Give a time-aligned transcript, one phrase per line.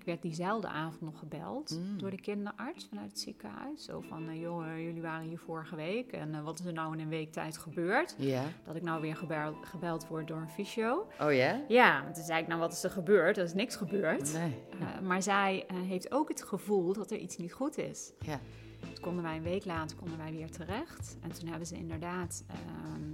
[0.00, 1.98] ik werd diezelfde avond nog gebeld Mm.
[1.98, 3.84] door de kinderarts vanuit het ziekenhuis.
[3.84, 6.72] Zo van, eh, joh, eh, jullie waren hier vorige week en eh, wat is er
[6.72, 8.14] nou in een week tijd gebeurd?
[8.18, 8.42] Ja.
[8.64, 11.06] Dat ik nou weer gebeld, gebeld word door een fysio.
[11.20, 11.64] Oh ja?
[11.68, 13.36] Ja, want toen zei ik, nou wat is er gebeurd?
[13.36, 14.32] Er is niks gebeurd.
[14.32, 14.56] Nee.
[15.02, 18.12] Maar zij heeft ook het gevoel dat er iets niet goed is.
[18.20, 18.40] Ja.
[18.80, 21.16] Toen konden wij een week later konden wij weer terecht.
[21.22, 23.12] En toen hebben ze inderdaad ehm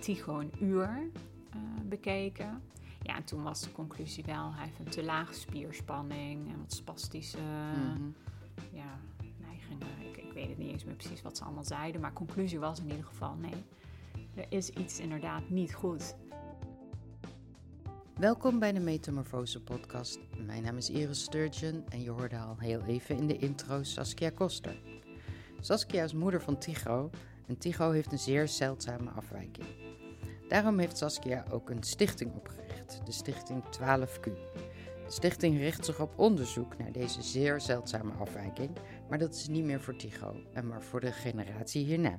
[0.00, 1.10] Tycho een uur
[1.84, 2.62] bekeken.
[3.04, 6.72] Ja, en toen was de conclusie wel, hij heeft een te lage spierspanning en wat
[6.72, 8.02] spastische Mhm.
[8.72, 8.98] ja,
[9.40, 9.86] neigingen.
[10.10, 12.78] Ik, ik weet het niet eens meer precies wat ze allemaal zeiden, maar conclusie was
[12.80, 13.64] in ieder geval nee.
[14.34, 16.14] Er is iets inderdaad niet goed.
[18.18, 20.18] Welkom bij de Metamorfose podcast.
[20.46, 24.30] Mijn naam is Iris Sturgeon en je hoorde al heel even in de intro Saskia
[24.30, 24.76] Koster.
[25.60, 27.10] Saskia is moeder van Tycho
[27.46, 29.66] en Tycho heeft een zeer zeldzame afwijking.
[30.48, 32.63] Daarom heeft Saskia ook een stichting opgericht,
[33.04, 34.22] de stichting 12Q.
[35.04, 38.70] De stichting richt zich op onderzoek naar deze zeer zeldzame afwijking,
[39.08, 42.18] maar dat is niet meer voor Tycho en maar voor de generatie hierna.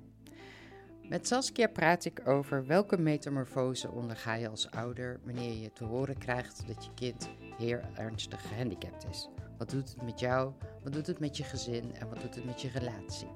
[1.09, 6.17] Met Saskia praat ik over welke metamorfose onderga je als ouder wanneer je te horen
[6.17, 9.29] krijgt dat je kind heel ernstig gehandicapt is.
[9.57, 12.45] Wat doet het met jou, wat doet het met je gezin en wat doet het
[12.45, 13.27] met je relatie?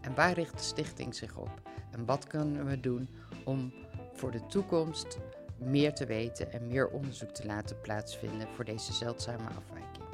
[0.00, 1.62] En waar richt de stichting zich op?
[1.90, 3.08] En wat kunnen we doen
[3.44, 3.72] om
[4.12, 5.18] voor de toekomst
[5.58, 10.04] meer te weten en meer onderzoek te laten plaatsvinden voor deze zeldzame afwijking?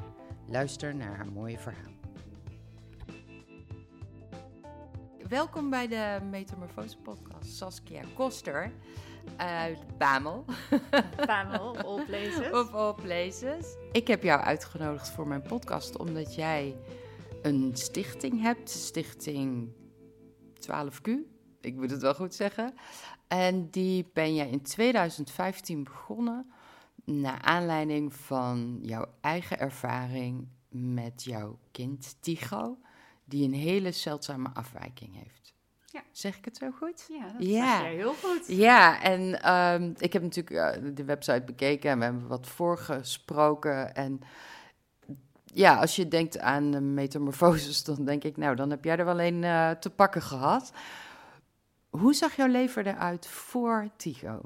[0.47, 1.91] Luister naar haar mooie verhaal.
[5.29, 7.55] Welkom bij de Metamorfose podcast.
[7.55, 8.71] Saskia Koster
[9.35, 10.45] uit Bamel.
[11.25, 12.51] Pamel, all places.
[12.61, 13.75] Of all places.
[13.91, 16.75] Ik heb jou uitgenodigd voor mijn podcast omdat jij
[17.41, 18.69] een stichting hebt.
[18.69, 19.73] Stichting
[20.59, 21.32] 12Q.
[21.63, 22.73] Ik moet het wel goed zeggen.
[23.27, 26.51] En die ben jij in 2015 begonnen.
[27.05, 32.77] Naar aanleiding van jouw eigen ervaring met jouw kind Tycho.
[33.25, 35.53] Die een hele zeldzame afwijking heeft.
[35.85, 36.01] Ja.
[36.11, 37.05] Zeg ik het zo goed?
[37.09, 37.71] Ja, dat Ja.
[37.75, 38.47] zeg jij heel goed.
[38.47, 43.95] Ja, en ehm, ik heb natuurlijk eh, de website bekeken en we hebben wat voorgesproken.
[43.95, 44.21] En
[45.45, 49.05] ja, als je denkt aan de metamorfoses, dan denk ik, nou, dan heb jij er
[49.05, 50.71] wel een eh, te pakken gehad.
[51.99, 54.41] Hoe zag jouw leven eruit voor Tycho?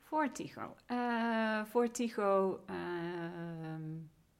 [0.00, 0.74] Voor Tycho.
[0.86, 3.82] Eh, voor Tycho ehm,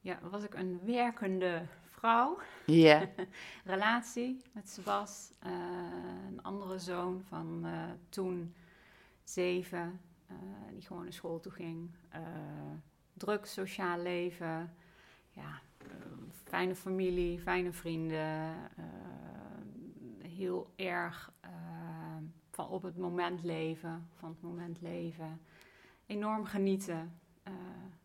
[0.00, 2.38] ja, was ik een werkende vrouw.
[2.66, 3.08] Ja,
[3.64, 5.30] Relatie met Sebas.
[5.38, 5.50] eh,
[6.28, 8.54] een andere zoon van eh, toen
[9.24, 10.00] zeven.
[10.72, 11.91] die gewoon naar school toe ging.
[13.12, 14.74] Druk sociaal leven.
[15.30, 15.60] Ja,
[16.44, 18.54] fijne familie, fijne vrienden.
[20.22, 21.32] heel erg
[22.56, 24.08] van op het moment leven.
[24.18, 25.40] Van het moment leven.
[26.06, 27.18] Enorm genieten.
[27.42, 27.52] Eh,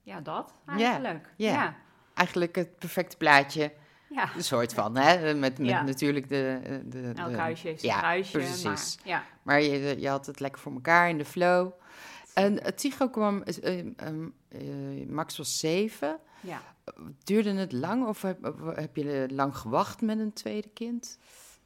[0.04, 1.34] ja, dat eigenlijk.
[1.36, 1.52] ja.
[1.54, 1.76] ja.
[2.14, 3.72] eigenlijk het perfecte plaatje.
[4.10, 4.36] ja.
[4.36, 5.34] Een soort van, hè?
[5.34, 5.84] Met, met Ja.
[5.84, 6.60] natuurlijk de...
[6.86, 8.38] de, Elk de- huisje heeft ja, huisje.
[8.38, 8.64] precies.
[8.64, 9.24] Maar, ja.
[9.44, 11.72] Maar je, je had het lekker voor elkaar in de flow.
[12.34, 13.86] En Tycho kwam, eh,
[15.08, 16.20] Max was zeven.
[16.42, 16.62] ja.
[17.24, 21.18] Duurde het lang of heb, heb je lang gewacht met een tweede kind?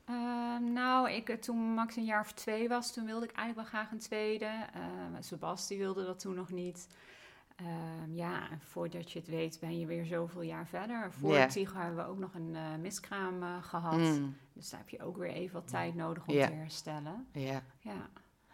[0.06, 3.70] Eh, nou, ik, eh, toen Max een jaar of twee was, toen wilde ik eigenlijk
[3.72, 4.46] wel graag een tweede.
[4.76, 6.88] Uh, wilde dat toen nog niet.
[7.56, 11.12] Ehm, ja, en voordat je het weet ben je weer zoveel jaar verder.
[11.12, 11.48] Voor Ja.
[11.48, 13.98] Tigo hebben we ook nog een eh, miskraam eh, gehad.
[13.98, 17.28] Mm, Dus daar heb je ook weer even wat tijd nodig om te herstellen.
[17.32, 17.62] ja.
[17.80, 18.10] Ja,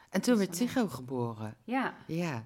[0.10, 1.56] En toen werd Tycho geboren.
[1.64, 1.94] ja.
[2.08, 2.46] Ja.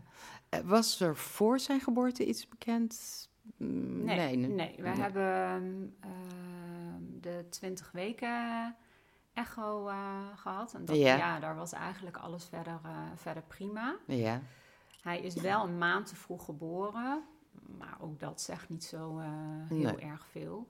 [0.64, 3.30] Was er voor zijn geboorte iets bekend?
[3.58, 4.82] Mm, Nee, nee, Nee.
[4.86, 8.76] hebben ehm, de 20 weken
[9.36, 10.74] echo eh, gehad.
[10.74, 11.16] En dat, Ja.
[11.16, 11.40] ja.
[11.40, 13.96] daar was eigenlijk alles verder, eh, verder prima.
[14.08, 14.42] Ja,
[15.02, 17.24] Hij is wel een maand te vroeg geboren,
[17.78, 19.26] maar ook dat zegt niet zo eh,
[19.70, 19.98] heel Nee.
[19.98, 20.68] erg veel.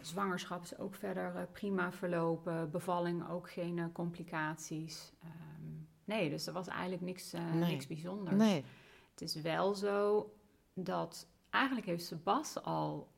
[0.00, 5.12] Zwangerschap is ook verder prima verlopen, bevalling ook geen complicaties.
[5.22, 5.72] Ehm,
[6.04, 7.52] nee, dus er was eigenlijk niks, Nee.
[7.52, 8.36] niks bijzonders.
[8.36, 8.64] nee.
[9.10, 10.30] Het is wel zo
[10.74, 13.08] dat eigenlijk heeft Sebas al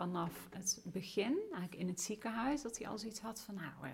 [0.00, 3.90] vanaf het begin, eigenlijk in het ziekenhuis, dat hij al zoiets had van, nou, eh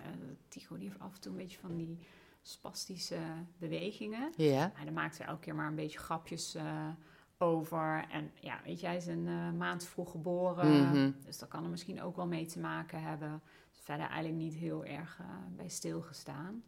[0.47, 1.99] Tycho die heeft af en toe een beetje van die
[2.41, 3.19] spastische
[3.57, 4.33] bewegingen.
[4.35, 6.87] Ja, daar maakte hij elke keer maar een beetje grapjes eh,
[7.37, 8.05] over.
[8.09, 10.81] En ja, weet je, hij is een eh, maand vroeg geboren.
[10.81, 11.11] Mhm.
[11.25, 13.41] Dus dat kan er misschien ook wel mee te maken hebben.
[13.71, 15.25] Dus verder eigenlijk niet heel erg eh,
[15.55, 16.63] bij stilgestaan.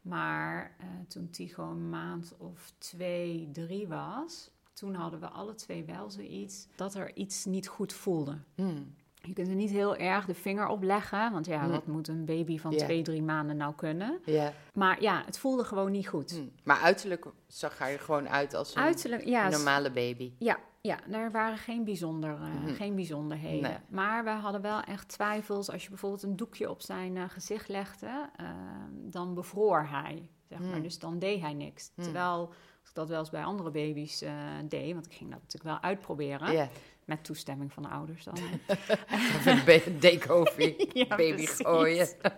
[0.00, 0.76] Maar
[1.08, 4.50] toen Tycho een maand of twee, drie was...
[4.74, 8.38] toen hadden we alle twee wel zoiets dat er iets niet goed voelde.
[8.56, 11.32] Mm, Je kunt er niet heel erg de vinger op leggen.
[11.32, 11.70] Want ja, Mm.
[11.70, 12.78] wat moet een baby van Ja.
[12.78, 14.20] twee, drie maanden nou kunnen?
[14.74, 16.38] Maar ja, het voelde gewoon niet goed.
[16.38, 16.50] Mm.
[16.64, 20.32] Maar uiterlijk zag hij er gewoon uit als een Uiterlijk, ja, s- normale baby.
[20.38, 23.70] Ja, Ja, daar waren geen, bijzonder, eh, geen bijzonderheden.
[23.70, 23.78] Nee.
[23.88, 25.70] Maar we hadden wel echt twijfels.
[25.70, 28.46] Als je bijvoorbeeld een doekje op zijn eh, gezicht legde, eh,
[28.92, 30.28] dan bevroor hij.
[30.48, 30.72] Zeg maar.
[30.72, 30.82] Hmm.
[30.82, 31.90] Dus dan deed hij niks.
[31.94, 32.04] Hmm.
[32.04, 32.52] Terwijl,
[32.88, 34.32] ik dat wel eens bij andere baby's eh,
[34.64, 36.70] deed, want ik ging dat natuurlijk wel uitproberen.
[37.04, 38.34] Met toestemming van de ouders dan.
[39.36, 39.62] even je
[40.92, 41.66] Ja, baby precies.
[41.66, 42.08] gooien.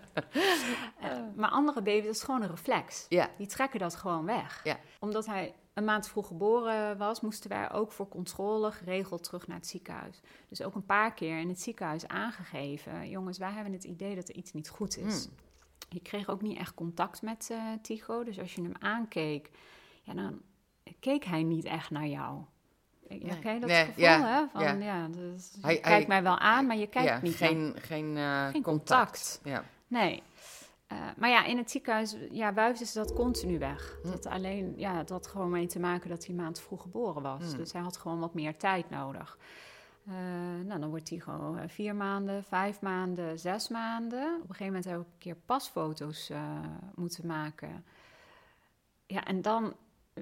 [1.00, 3.06] Eh, maar andere baby's, dat is gewoon een reflex.
[3.38, 4.64] Die trekken dat gewoon weg.
[5.00, 9.56] Omdat hij een maand vroeg geboren was, moesten wij ook voor controle geregeld terug naar
[9.56, 10.20] het ziekenhuis.
[10.48, 14.28] Dus ook een paar keer in het ziekenhuis aangegeven: jongens, wij hebben het idee dat
[14.28, 15.24] er iets niet goed is.
[15.24, 15.34] Hmm.
[15.88, 18.24] Je kreeg ook niet echt contact met eh Tycho.
[18.24, 19.50] Dus als je hem aankeek,
[20.06, 20.40] ja, dan
[21.00, 22.40] keek hij niet echt naar jou.
[23.08, 23.60] Ja, Nee.
[23.60, 24.46] dat Nee, gevoel, ja, hè?
[24.52, 24.72] Van, ja.
[24.72, 25.08] ja.
[25.08, 28.16] dus je Hij- kijkt mij wel aan, maar je kijkt ja niet naar geen, geen,
[28.16, 29.40] eh, Geen contact.
[29.44, 29.64] Ja.
[29.86, 30.22] Nee.
[30.86, 33.98] Eh, maar ja, in het ziekenhuis ja, wuifden ze dat continu weg.
[34.02, 34.10] Hm.
[34.10, 37.22] Dat alleen, ja, dat had gewoon mee te maken dat hij een maand vroeg geboren
[37.22, 37.50] was.
[37.52, 37.56] Hm.
[37.56, 39.38] Dus hij had gewoon wat meer tijd nodig.
[40.06, 40.14] Eh,
[40.64, 44.34] nou, dan wordt hij gewoon vier maanden, vijf maanden, zes maanden.
[44.34, 46.30] Op een gegeven moment heb ik een keer pasfoto's
[46.94, 47.84] moeten maken.
[49.06, 49.74] Ja, en dan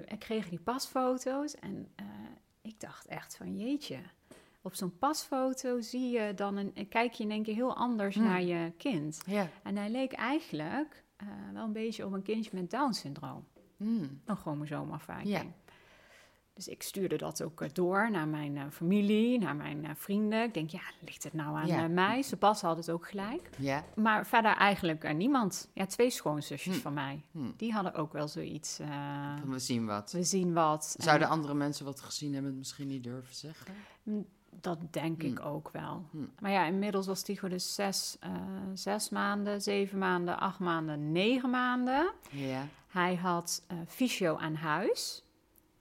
[0.05, 2.05] eh, kregen die pasfoto's en eh,
[2.61, 3.97] ik dacht echt van jeetje.
[4.61, 8.23] Op zo'n pasfoto zie je dan een, kijk je in één keer heel anders Hm.
[8.23, 9.21] naar je kind.
[9.63, 13.45] En hij leek eigenlijk eh, wel een beetje op een kindje met Down-syndroom.
[13.77, 14.21] Hmm.
[14.25, 15.51] Een chromosoomafwijking.
[16.55, 20.43] Dus ik stuurde dat ook eh, door naar mijn eh, familie, naar mijn eh, vrienden.
[20.43, 21.87] Ik denk, ja, ligt het nou aan Ja.
[21.87, 22.21] mij?
[22.21, 23.49] Sebas had het ook gelijk.
[23.57, 23.83] Ja.
[23.95, 25.69] Maar verder eigenlijk niemand.
[25.73, 26.81] Ja, twee schoonzusjes Hm.
[26.81, 27.23] van mij.
[27.31, 27.51] Hm.
[27.57, 28.77] Die hadden ook wel zoiets.
[29.45, 30.11] we zien wat.
[30.11, 30.95] we zien wat.
[30.97, 33.73] En Zouden andere mensen wat gezien hebben, het misschien niet durven zeggen?
[34.61, 35.43] Dat denk ik Hm.
[35.45, 36.05] ook wel.
[36.39, 38.17] Maar ja, inmiddels was Tycho dus zes,
[38.73, 42.11] zes maanden, zeven maanden, acht maanden, negen maanden.
[42.31, 42.67] Ja.
[42.87, 45.23] Hij had eh fysio aan huis.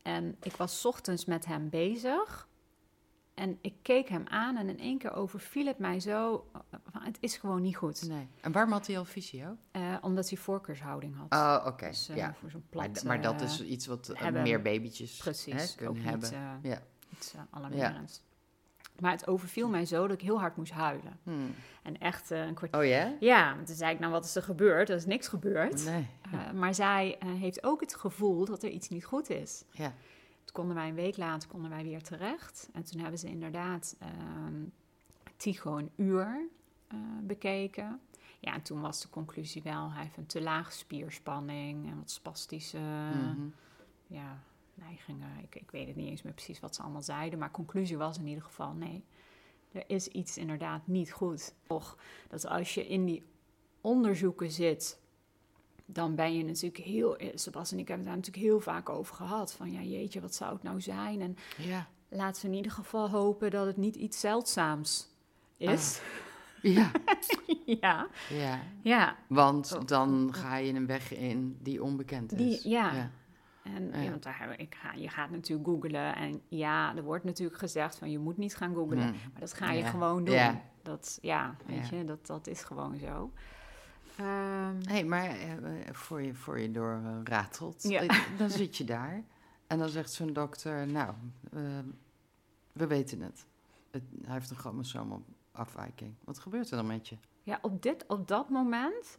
[0.05, 2.49] En ik was 's ochtends met hem bezig.
[3.35, 6.47] En ik keek hem aan en in één keer overviel het mij zo.
[6.99, 8.09] Het is gewoon niet goed.
[8.09, 8.29] Nee.
[8.41, 9.57] En waarom had hij al fysio?
[9.71, 11.33] Eh, omdat hij voorkeurshouding had.
[11.33, 11.87] Oh, oké.
[11.89, 12.35] Dus, eh, ja.
[12.35, 13.05] voor zo'n Maar, plat...
[13.05, 14.43] maar dat eh, is iets wat hebben.
[14.43, 15.53] meer babytjes precies.
[15.71, 16.31] hè, kunnen ook hebben.
[16.31, 16.83] Niet, eh, Ja.
[17.13, 18.23] iets alarmerends.
[19.01, 21.19] Maar het overviel mij zo dat ik heel hard moest huilen.
[21.23, 21.55] Hmm.
[21.83, 22.81] En echt eh, een kwartier...
[22.81, 23.13] Oh ja?
[23.21, 24.89] Ja, want toen zei ik, nou wat is er gebeurd?
[24.89, 25.85] Er is niks gebeurd.
[25.85, 26.09] Nee.
[26.33, 29.65] Eh, maar zij eh, heeft ook het gevoel dat er iets niet goed is.
[29.71, 29.93] Ja.
[30.45, 32.69] Toen konden wij een week later konden wij weer terecht.
[32.73, 34.65] En toen hebben ze inderdaad ehm
[35.37, 36.49] Tycho een uur
[37.23, 38.01] bekeken.
[38.41, 42.11] Ja, en toen was de conclusie wel, hij heeft een te lage spierspanning en wat
[42.11, 43.47] spastische Mhm.
[44.07, 44.39] ja,
[44.77, 45.29] neigingen.
[45.43, 48.19] Ik, ik weet het niet eens meer precies wat ze allemaal zeiden, maar conclusie was
[48.19, 49.05] in ieder geval nee.
[49.73, 51.55] Er is iets inderdaad niet goed.
[51.67, 51.99] Toch,
[52.29, 53.23] dat als je in die
[53.81, 54.99] onderzoeken zit,
[55.87, 57.17] dan ben je natuurlijk heel...
[57.35, 59.53] Sebas en ik hebben het daar natuurlijk heel vaak over gehad.
[59.53, 61.21] Van ja, jeetje, wat zou het nou zijn?
[61.21, 61.89] En Ja.
[62.09, 65.09] laten we in ieder geval hopen dat het niet iets zeldzaams
[65.57, 66.01] is.
[66.63, 66.91] Ja.
[67.81, 68.61] ja, ja.
[68.83, 69.17] ja.
[69.29, 72.39] Want dan ga je een weg in die onbekend is.
[72.39, 72.95] Die- ja.
[72.95, 73.11] ja.
[73.65, 74.11] En Ja.
[74.11, 76.15] want daar, ik ga, je gaat natuurlijk googlen.
[76.17, 79.03] En ja, er wordt natuurlijk gezegd van je moet niet gaan googlen.
[79.03, 79.11] Hmm.
[79.33, 79.91] Maar dat ga je Ja.
[79.91, 80.35] gewoon doen.
[80.35, 80.61] Ja.
[80.83, 83.33] Dat, ja, weet je, dat, dat is gewoon zo.
[84.17, 88.09] Ehm, Hé, hey, maar eh, voor je, voor je door ratelt, eh,
[88.39, 89.23] dan zit je daar
[89.67, 91.15] en dan zegt zo'n dokter, nou,
[91.53, 91.61] eh,
[92.73, 93.47] we weten het.
[93.91, 94.03] het.
[94.25, 96.15] Hij heeft een chromosoomafwijking.
[96.25, 97.17] Wat gebeurt er dan met je?
[97.43, 99.19] ja, op, dit, op dat moment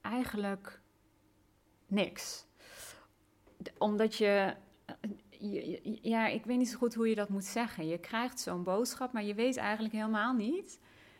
[0.00, 0.80] eigenlijk
[1.86, 2.46] niks.
[3.78, 4.54] Omdat je,
[4.84, 4.94] eh,
[5.38, 7.86] je- Ja, ik weet niet zo goed hoe je dat moet zeggen.
[7.86, 10.78] Je krijgt zo'n boodschap, maar je weet eigenlijk helemaal niet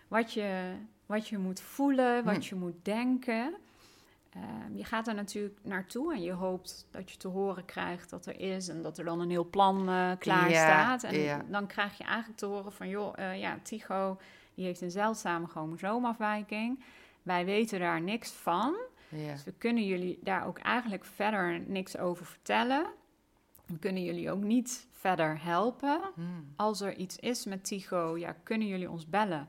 [0.09, 0.73] wat je,
[1.07, 2.41] wat je moet voelen, wat Hm.
[2.43, 3.55] je moet denken.
[4.35, 8.27] Ehm, je gaat er natuurlijk naartoe en je hoopt dat je te horen krijgt dat
[8.27, 11.03] er is en dat er dan een heel plan eh, klaar Ja, staat.
[11.03, 11.45] En ja.
[11.49, 14.19] dan krijg je eigenlijk te horen van, joh, eh, ja, Tycho,
[14.55, 16.85] die heeft een zeldzame chromosoomafwijking.
[17.23, 18.75] Wij weten daar niks van.
[19.13, 19.33] Ja.
[19.33, 22.87] Dus we kunnen jullie daar ook eigenlijk verder niks over vertellen.
[23.67, 26.01] We kunnen jullie ook niet verder helpen.
[26.15, 26.53] Hmm.
[26.57, 29.49] Als er iets is met Tycho, ja, kunnen jullie ons bellen.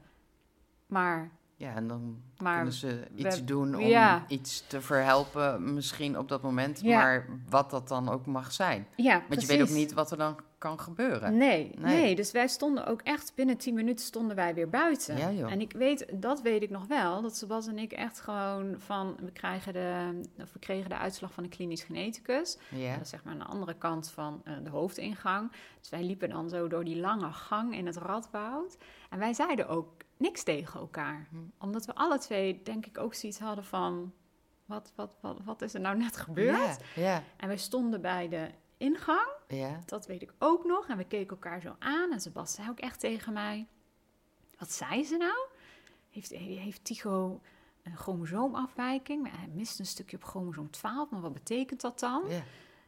[0.87, 4.25] Maar, Ja, en dan maar kunnen ze iets we- doen om ja.
[4.27, 6.99] iets te verhelpen, misschien op dat moment, Ja.
[6.99, 8.87] maar wat dat dan ook mag zijn.
[8.95, 11.37] ja, Want je weet ook niet wat er dan kan gebeuren.
[11.37, 12.01] Nee, Nee.
[12.01, 15.17] nee, dus wij stonden ook echt binnen 10 minuten stonden wij weer buiten.
[15.17, 15.51] Ja, joh.
[15.51, 19.15] En ik weet, dat weet ik nog wel, dat Sebas en ik echt gewoon van,
[19.19, 22.57] we, krijgen de, of we kregen de uitslag van de klinisch geneticus.
[22.69, 22.93] Ja.
[22.93, 25.51] Dat is zeg maar aan de andere kant van eh, de hoofdingang.
[25.79, 28.77] Dus wij liepen dan zo door die lange gang in het Radboud.
[29.09, 31.27] En wij zeiden ook niks tegen elkaar.
[31.29, 31.35] Hm.
[31.59, 34.13] Omdat we alle twee, denk ik, ook zoiets hadden van...
[34.65, 36.77] Wat, wat, wat, wat is er nou net gebeurd?
[36.95, 38.47] Ja, En wij stonden bij de
[38.83, 39.29] ingang.
[39.47, 39.81] Ja.
[39.85, 40.87] Dat weet ik ook nog.
[40.87, 42.11] En we keken elkaar zo aan.
[42.11, 43.67] En Sebas zei ook echt tegen mij...
[44.57, 45.47] Wat zei ze nou?
[46.09, 47.41] Heeft, heeft Tycho
[47.83, 49.37] een chromosoomafwijking?
[49.37, 51.09] Hij mist een stukje op chromosoom 12.
[51.09, 52.23] Maar wat betekent dat dan?
[52.27, 52.43] Ja.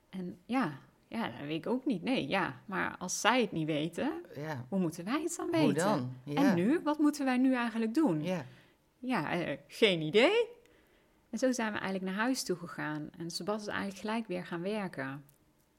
[0.09, 2.03] En ja, ja, dat weet ik ook niet.
[2.03, 2.61] Nee, ja.
[2.65, 4.65] Maar als zij het niet weten, ja.
[4.69, 5.63] hoe moeten wij het dan weten?
[5.63, 6.15] Hoe dan?
[6.23, 6.49] Ja.
[6.49, 6.79] En nu?
[6.83, 8.23] Wat moeten wij nu eigenlijk doen?
[8.23, 8.45] Ja.
[8.97, 10.47] Ja, eh, geen idee.
[11.29, 13.09] En zo zijn we eigenlijk naar huis toe gegaan.
[13.17, 15.25] En Sebas is eigenlijk gelijk weer gaan werken.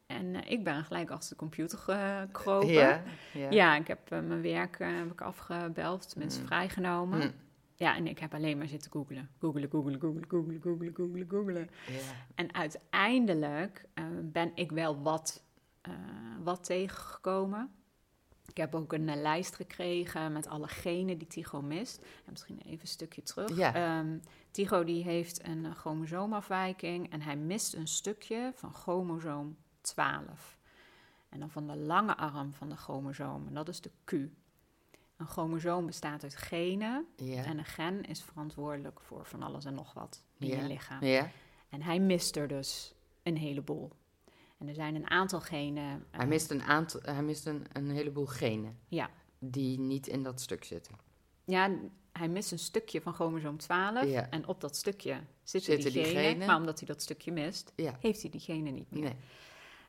[0.07, 2.69] En eh, ik ben gelijk achter de computer gekropen.
[2.69, 3.03] Ja.
[3.33, 3.77] Ja, Ja.
[3.77, 6.47] ik heb eh, mijn werk eh, heb ik afgebeld, tenminste Mm.
[6.47, 7.21] vrijgenomen.
[7.21, 7.31] Hm.
[7.75, 9.31] Ja, en ik heb alleen maar zitten googlen.
[9.41, 11.71] Googlen, googlen, googlen, googlen, googlen, googlen, googlen.
[12.35, 13.85] En uiteindelijk
[14.23, 15.43] ben ik wel wat,
[16.43, 17.71] wat tegengekomen.
[18.47, 21.99] Ik heb ook een lijst gekregen met alle genen die Tycho mist.
[21.99, 23.59] En misschien even een stukje terug.
[23.59, 24.19] Ehm,
[24.51, 29.57] Tycho die heeft een chromosoomafwijking en hij mist een stukje van chromosoom
[29.87, 30.59] 12.
[31.29, 34.13] En dan van de lange arm van de chromosoom, en dat is de Q.
[35.17, 37.07] Een chromosoom bestaat uit genen
[37.45, 41.03] en een gen is verantwoordelijk voor van alles en nog wat in je lichaam.
[41.69, 43.91] En hij mist er dus een heleboel.
[44.59, 46.07] En er zijn een aantal genen.
[46.11, 49.11] eh, Hij mist een aantal, hij mist een, een heleboel genen Ja.
[49.39, 50.95] die niet in dat stuk zitten.
[51.45, 51.71] Ja,
[52.13, 54.05] hij mist een stukje van chromosoom 12.
[54.09, 54.31] Ja.
[54.31, 56.47] En op dat stukje zitten, Zitten die, die genen, genen.
[56.47, 57.97] Maar omdat hij dat stukje mist, Ja.
[58.01, 59.03] heeft hij die genen niet meer.
[59.03, 59.17] Nee.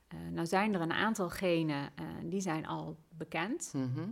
[0.07, 3.71] Eh, nou zijn er een aantal genen eh, die zijn al bekend.
[3.75, 4.09] Mhm.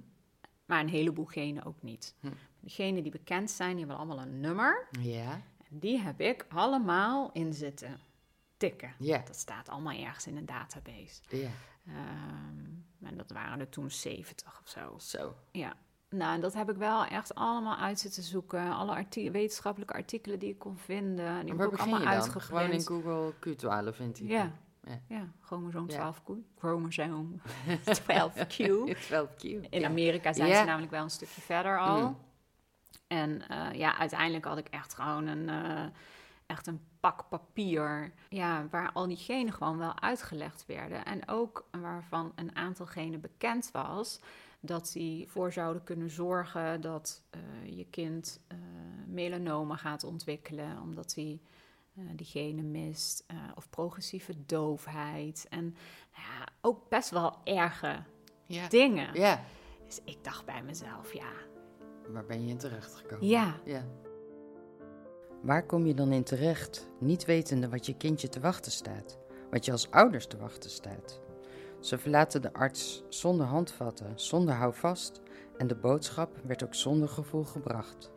[0.66, 2.16] Maar een heleboel genen ook niet.
[2.20, 2.28] Hm.
[2.60, 4.88] De genen die bekend zijn, die hebben allemaal een nummer.
[5.02, 5.32] Ja.
[5.70, 8.00] En die heb ik allemaal in zitten
[8.58, 8.94] tikken.
[9.00, 9.22] Ja.
[9.26, 11.22] Dat staat allemaal ergens in een database.
[11.30, 11.50] Ja.
[11.88, 14.96] Ehm, en dat waren er toen 70 of zo.
[14.98, 15.36] Zo.
[15.52, 15.74] Ja.
[16.10, 18.72] Nou, en dat heb ik wel echt allemaal uit zitten zoeken.
[18.74, 21.16] Alle arti- wetenschappelijke artikelen die ik kon vinden.
[21.46, 22.00] Die heb En ik allemaal
[22.32, 22.42] dan?
[22.42, 22.82] Gewoon in.
[22.82, 24.28] Google Q12 vindt hij.
[24.28, 24.52] Ja.
[24.86, 25.00] Ja.
[25.08, 26.14] Ja, chromosoom Ja.
[26.14, 26.32] 12Q.
[26.58, 27.42] Chromosoom
[28.02, 28.96] 12Q.
[28.96, 29.70] 12Q.
[29.70, 29.86] In.
[29.86, 32.00] Amerika zijn ze namelijk wel een stukje verder al.
[32.00, 32.18] Mm.
[33.08, 35.86] En eh, ja, uiteindelijk had ik echt gewoon een, eh,
[36.46, 38.14] echt een pak papier.
[38.30, 41.06] Ja, waar al die genen gewoon wel uitgelegd werden.
[41.06, 44.20] En ook waarvan een aantal genen bekend was.
[44.60, 48.58] Dat die voor zouden kunnen zorgen dat eh, je kind eh
[49.08, 50.82] melanoma gaat ontwikkelen.
[50.82, 51.40] Omdat hij
[51.96, 53.24] eh, die genen mist.
[53.28, 55.46] eh, of progressieve doofheid.
[55.50, 58.04] En nou ja, ook best wel erge
[58.46, 58.68] Ja.
[58.68, 59.14] dingen.
[59.20, 59.44] Ja.
[59.86, 61.30] Dus ik dacht bij mezelf, ja,
[62.10, 63.28] Waar ben je in terecht gekomen?
[63.28, 63.86] ja, Ja.
[65.42, 69.18] Waar kom je dan in terecht, niet wetende wat je kindje te wachten staat,
[69.52, 71.22] wat je als ouders te wachten staat?
[71.80, 75.22] Ze verlaten de arts zonder handvatten, zonder houvast
[75.58, 78.12] en de boodschap werd ook zonder gevoel gebracht.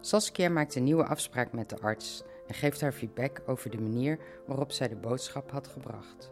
[0.00, 4.18] Saskia maakt een nieuwe afspraak met de arts en geeft haar feedback over de manier
[4.46, 6.30] waarop zij de boodschap had gebracht.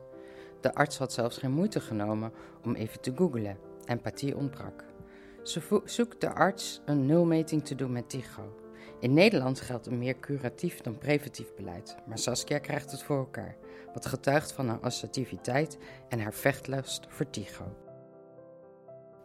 [0.60, 2.32] De arts had zelfs geen moeite genomen
[2.64, 3.58] om even te googlen.
[3.84, 4.84] Empathie ontbrak.
[5.42, 8.56] Ze zoekt de arts een nulmeting te doen met Tycho.
[9.00, 13.56] In Nederland geldt een meer curatief dan preventief beleid, maar Saskia krijgt het voor elkaar,
[13.94, 17.64] wat getuigt van haar assertiviteit en haar vechtlust voor Tycho.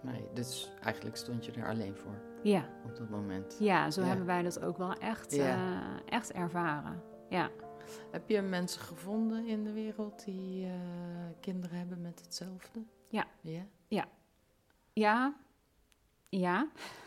[0.02, 3.58] Nee, dus eigenlijk stond je er alleen voor ja, op dat moment.
[3.60, 4.08] ja, zo Ja.
[4.08, 5.56] hebben wij dat ook wel echt, Ja.
[5.56, 7.02] eh, echt ervaren.
[7.30, 7.50] Ja.
[8.12, 10.72] Heb je mensen gevonden in de wereld die eh,
[11.40, 12.84] kinderen hebben met hetzelfde?
[13.10, 13.26] Ja.
[13.42, 13.62] Ja?
[13.88, 14.06] Ja,
[14.94, 15.34] ja.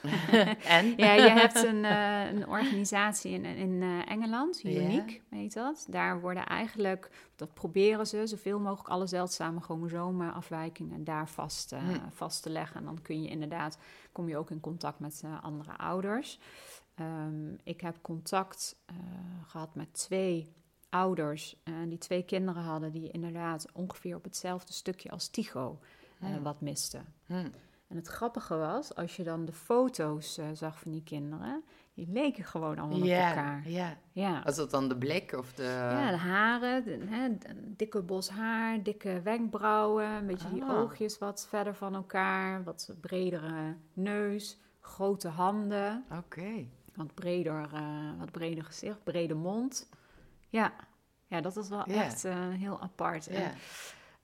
[0.78, 0.94] en?
[0.96, 4.70] Ja, je hebt een, eh, een organisatie in, in eh, Engeland, Ja.
[4.70, 5.86] Unique heet dat.
[5.90, 11.98] Daar worden eigenlijk, dat proberen ze, zoveel mogelijk alle zeldzame chromosomenafwijkingen daar vast, eh, Hm.
[12.10, 12.76] vast te leggen.
[12.76, 13.78] En dan kun je inderdaad,
[14.12, 16.38] kom je ook in contact met andere ouders.
[16.94, 18.94] Ehm, ik heb contact eh,
[19.46, 20.54] gehad met twee
[20.88, 21.56] ouders
[21.88, 25.78] die twee kinderen hadden die inderdaad ongeveer op hetzelfde stukje als Tycho
[26.18, 26.42] Hm.
[26.42, 27.04] wat misten.
[27.26, 27.48] Hm.
[27.88, 31.64] En het grappige was, als je dan de foto's eh, zag van die kinderen,
[31.94, 33.68] die leken gewoon allemaal op elkaar.
[33.68, 33.96] ja.
[34.12, 34.42] Ja.
[34.42, 35.62] Was dat dan de blik of de...
[35.90, 40.64] ja, de haren, de, hè, de- een dikke bos haar, dikke wenkbrauwen, een beetje die
[40.64, 40.78] Ah.
[40.78, 46.66] oogjes wat verder van elkaar, wat bredere neus, grote handen, Oké.
[46.94, 49.90] wat breder, eh, wat breder gezicht, brede mond.
[50.48, 50.72] Ja,
[51.26, 53.26] ja dat is wel echt eh, heel apart.
[53.26, 53.50] En Ja.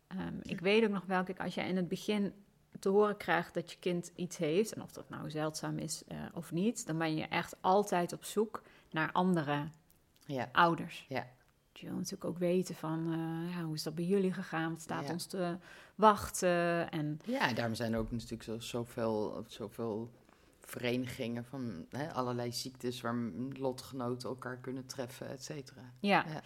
[0.06, 2.32] Ehm, ik weet ook nog wel, kijk, als je in het begin
[2.82, 6.16] te horen krijgt dat je kind iets heeft, en of dat nou zeldzaam is eh,
[6.34, 9.68] of niet, dan ben je echt altijd op zoek naar andere
[10.26, 10.48] Ja.
[10.52, 11.06] ouders.
[11.08, 11.26] Ja.
[11.72, 14.70] Je wil natuurlijk ook weten van, eh, ja, hoe is dat bij jullie gegaan?
[14.70, 15.12] Wat staat Ja.
[15.12, 15.56] ons te
[15.94, 16.90] wachten?
[16.90, 20.10] En Ja, en daarom zijn er ook natuurlijk zo, zoveel, zoveel
[20.60, 23.14] verenigingen van hè, allerlei ziektes waar
[23.52, 25.92] lotgenoten elkaar kunnen treffen, et cetera.
[26.00, 26.42] ja, Ja.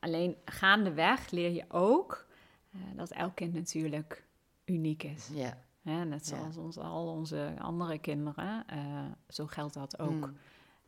[0.00, 2.26] alleen gaandeweg leer je ook
[2.72, 4.24] eh, dat elk kind natuurlijk
[4.64, 5.28] uniek is.
[5.32, 5.58] Ja.
[5.86, 6.36] Hè, net Ja.
[6.36, 8.66] zoals ons, al onze andere kinderen.
[8.66, 10.36] eh, zo geldt dat ook Mm.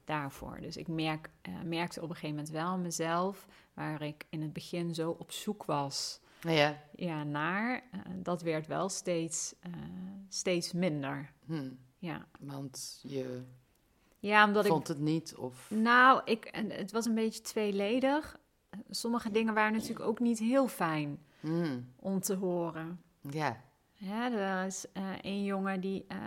[0.04, 0.58] daarvoor.
[0.60, 4.52] Dus ik merk, eh, merkte op een gegeven moment wel mezelf, waar ik in het
[4.52, 6.76] begin zo op zoek was Ja.
[6.94, 9.54] ja, naar, eh, dat werd wel steeds,
[10.28, 11.32] steeds minder.
[11.46, 11.70] Hm.
[11.98, 13.42] Ja, Want je
[14.18, 15.70] ja omdat ik vond het niet of...
[15.70, 18.38] Nou, ik, en het was een beetje tweeledig.
[18.90, 21.80] Sommige dingen waren natuurlijk ook niet heel fijn Hm.
[21.96, 23.00] om te horen.
[23.20, 23.60] Ja.
[24.00, 26.18] Ja, er is eh een jongen die eh,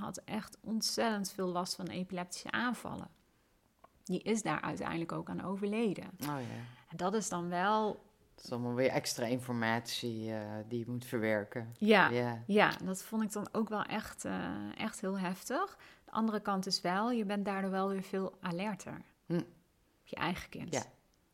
[0.00, 3.08] had echt ontzettend veel last van epileptische aanvallen.
[4.04, 6.04] Die is daar uiteindelijk ook aan overleden.
[6.20, 6.56] Oh ja.
[6.88, 11.04] En dat is dan wel, Het is allemaal weer extra informatie eh, die je moet
[11.04, 11.74] verwerken.
[11.78, 12.42] ja, Ja.
[12.46, 14.26] ja, dat vond ik dan ook wel echt,
[14.76, 15.76] echt heel heftig.
[16.04, 19.02] De andere kant is wel, je bent daardoor wel weer veel alerter.
[19.26, 19.36] Hm.
[19.36, 20.72] Op je eigen kind.
[20.72, 20.82] Ja.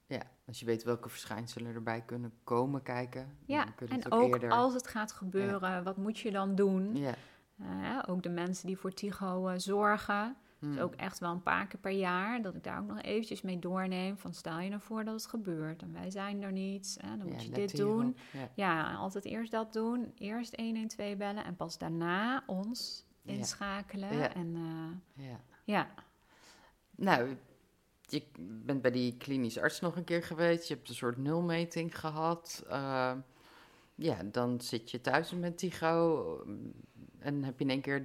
[0.07, 0.23] Ja.
[0.47, 3.37] Als je weet welke verschijnselen erbij kunnen komen kijken.
[3.47, 4.51] Ja, dan kun je en het ook eerder...
[4.51, 6.97] als het gaat gebeuren, wat moet je dan doen?
[6.97, 7.15] Ja.
[7.61, 10.37] Uh, ook de mensen die voor Tigo uh, zorgen.
[10.59, 13.43] Dus ook echt wel een paar keer per jaar dat ik daar ook nog eventjes
[13.43, 14.19] mee doorneem.
[14.19, 16.97] Van stel je nou voor dat het gebeurt en wij zijn er niet.
[17.01, 18.17] Hè, dan Ja, moet je dit doen.
[18.33, 18.49] Ja.
[18.55, 20.13] Ja, altijd eerst dat doen.
[20.15, 24.35] Eerst 112 bellen en pas daarna ons inschakelen.
[24.35, 25.41] En uh, ja.
[25.65, 25.89] ja,
[26.97, 27.37] Nou,
[28.07, 30.69] je bent bij die klinisch arts nog een keer geweest.
[30.69, 32.65] Je hebt een soort nulmeting gehad.
[32.67, 33.13] Uh,
[33.95, 36.45] ja, dan zit je thuis met Tigo.
[37.19, 38.03] En heb je in één keer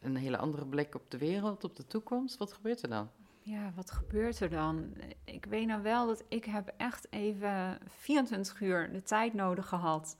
[0.00, 2.36] een, hele andere blik op de wereld, op de toekomst.
[2.36, 3.10] Wat gebeurt er dan?
[3.42, 4.94] Ja, wat gebeurt er dan?
[5.24, 10.16] Ik weet nou wel dat ik heb echt even 24 uur de tijd nodig gehad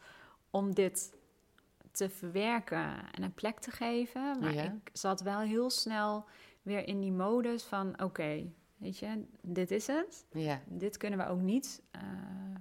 [0.50, 1.16] om dit
[1.92, 4.38] te verwerken en een plek te geven.
[4.40, 4.62] Maar Ja.
[4.62, 6.24] ik zat wel heel snel
[6.62, 10.26] weer in die modus van oké, okay, weet je, dit is het.
[10.32, 10.60] Ja.
[10.66, 12.02] Dit kunnen we ook niet uh,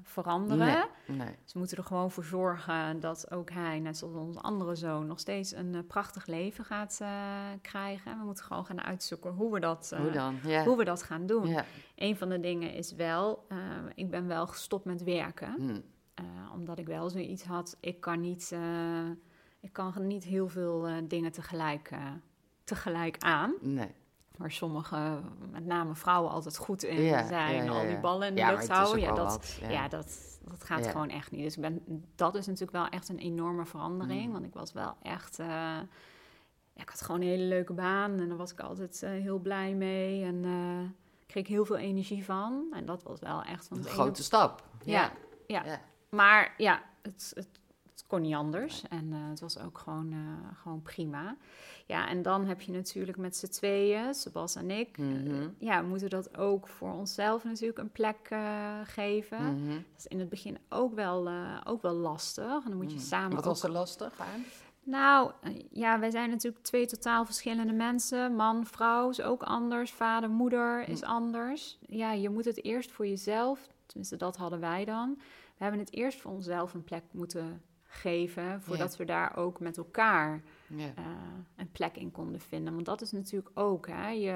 [0.04, 0.90] veranderen.
[1.08, 1.36] Nee, nee.
[1.44, 5.20] Dus moeten er gewoon voor zorgen dat ook hij, net zoals onze andere zoon, nog
[5.20, 7.10] steeds een uh, prachtig leven gaat uh,
[7.62, 8.12] krijgen.
[8.12, 10.40] En we moeten gewoon gaan uitzoeken hoe we dat, hoe dan?
[10.44, 10.64] Ja.
[10.64, 11.48] hoe we dat gaan doen.
[11.48, 11.66] Ja.
[11.96, 13.48] Een van de dingen is wel,
[13.96, 15.54] ik ben wel gestopt met werken.
[15.58, 15.80] Hm.
[16.54, 18.56] omdat ik wel zoiets had, ik kan niet,
[19.60, 21.92] ik kan niet heel veel dingen tegelijk,
[22.64, 23.54] tegelijk aan.
[23.62, 23.92] Nee.
[24.38, 25.20] Waar sommige,
[25.52, 27.56] met name vrouwen, altijd goed in Ja, zijn.
[27.56, 29.00] ja, ja, Al die ballen in de lucht houden.
[29.02, 29.88] Ja, dat, wat, ja.
[29.88, 31.44] dat, dat gaat gewoon echt niet.
[31.44, 34.26] Dus ik ben, dat is natuurlijk wel echt een enorme verandering.
[34.26, 34.32] Mm.
[34.32, 35.40] Want ik was wel echt...
[35.40, 35.78] eh,
[36.76, 38.20] ik had gewoon een hele leuke baan.
[38.20, 40.24] En daar was ik altijd eh, heel blij mee.
[40.24, 42.68] En eh kreeg ik heel veel energie van.
[42.72, 44.64] En dat was wel echt van Een grote stap.
[44.84, 45.12] Ja,
[45.48, 45.64] ja.
[46.10, 47.48] Maar ja, het, het
[48.08, 48.84] kon niet anders.
[48.90, 51.36] En eh, het was ook gewoon, eh, gewoon prima.
[51.86, 54.98] Ja, en dan heb je natuurlijk met z'n tweeën, Sebas en ik...
[54.98, 55.48] eh, Mhm.
[55.58, 58.30] ja, moeten dat ook voor onszelf natuurlijk een plek
[58.84, 59.44] geven.
[59.62, 59.70] Mhm.
[59.74, 61.30] Dat is in het begin ook wel,
[61.64, 62.64] ook wel lastig.
[62.64, 63.04] En dan moet je Mm.
[63.04, 63.46] samen Wat ook...
[63.46, 64.44] was er lastig aan?
[64.84, 65.32] Nou,
[65.72, 68.36] ja, wij zijn natuurlijk twee totaal verschillende mensen.
[68.36, 69.92] Man, vrouw is ook anders.
[69.92, 71.78] Vader, moeder is anders.
[71.88, 75.16] Ja, je moet het eerst voor jezelf, tenminste dat hadden wij dan.
[75.58, 77.62] We hebben het eerst voor onszelf een plek moeten
[77.98, 80.92] geven, voordat we daar ook met elkaar Ja.
[80.96, 81.04] eh,
[81.56, 82.74] een plek in konden vinden.
[82.74, 84.32] Want dat is natuurlijk ook, hè, je,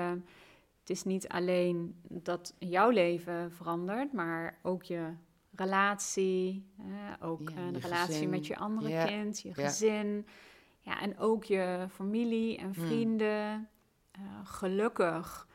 [0.79, 5.13] het is niet alleen dat jouw leven verandert, maar ook je
[5.55, 8.29] relatie, hè, ook Ja, eh, de relatie gezin.
[8.29, 10.27] met je andere kind, je gezin.
[10.79, 12.85] Ja, en ook je familie en Hmm.
[12.85, 13.69] vrienden.
[14.11, 15.47] Eh, gelukkig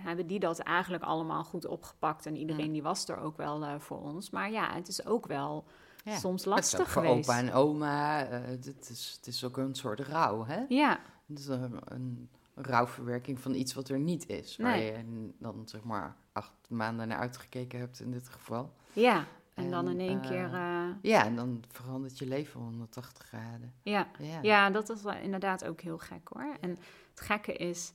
[0.00, 2.26] hebben die dat eigenlijk allemaal goed opgepakt.
[2.26, 2.72] En iedereen Hmm.
[2.72, 4.30] die was er ook wel voor ons.
[4.30, 5.64] Maar ja, het is ook wel
[6.04, 6.18] Ja.
[6.18, 7.28] soms Het is lastig voor geweest.
[7.28, 8.24] opa en oma.
[8.26, 10.64] eh, het, is, het is ook een soort rouw, hè?
[10.68, 14.56] Ja, Het is een, een rouwverwerking van iets wat er niet is.
[14.56, 14.92] Waar Nee.
[14.92, 18.72] je dan zeg maar acht maanden naar uitgekeken hebt in dit geval.
[18.92, 19.24] ja.
[19.54, 20.44] En, dan in één eh, keer...
[20.54, 23.74] eh, Ja, en dan verandert je leven 180 graden.
[23.82, 24.08] ja.
[24.18, 24.38] Ja.
[24.42, 26.56] Ja, dat is wel inderdaad ook heel gek hoor.
[26.60, 26.70] En
[27.10, 27.92] het gekke is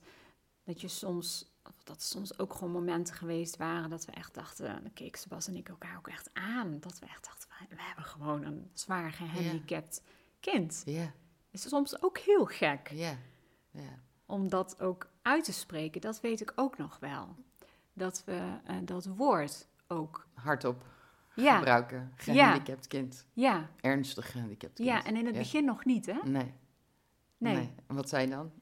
[0.64, 4.82] dat je soms, dat er soms ook gewoon momenten geweest waren dat we echt dachten,
[4.82, 6.76] dan keken Sebas en ik elkaar ook echt aan.
[6.80, 10.02] Dat we echt dachten, we, hebben gewoon een zwaar gehandicapt
[10.40, 10.82] kind.
[10.84, 11.12] Ja,
[11.50, 13.16] Is soms ook heel gek ja,
[13.70, 13.98] ja.
[14.26, 16.00] om dat ook uit te spreken.
[16.00, 17.36] Dat weet ik ook nog wel.
[17.92, 20.84] Dat we eh, dat woord ook, Hardop
[21.34, 22.12] ja, gebruiken.
[22.16, 23.26] Gehandicapt kind.
[23.32, 24.88] ja, Ernstig gehandicapt kind.
[24.88, 25.04] ja.
[25.04, 25.40] En in het Ja.
[25.40, 26.18] begin nog niet, hè?
[26.24, 26.54] Nee.
[27.38, 27.74] Nee.
[27.86, 28.52] En wat zei je dan?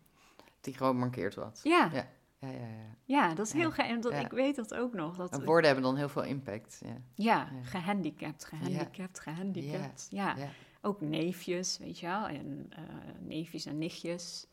[0.61, 1.61] Tigo markeert wat.
[1.63, 2.09] Ja, Ja.
[2.47, 2.97] Ja, ja, ja.
[3.05, 3.73] ja, dat is heel.
[3.75, 5.17] En dat, ik weet dat ook nog.
[5.17, 6.81] Dat, En woorden hebben dan heel veel impact.
[7.15, 7.49] Ja.
[7.63, 10.07] Gehandicapt, gehandicapt, gehandicapt.
[10.11, 10.35] Ja.
[10.83, 12.27] Ook neefjes, weet je wel.
[12.27, 12.83] En eh,
[13.21, 14.47] neefjes en nichtjes.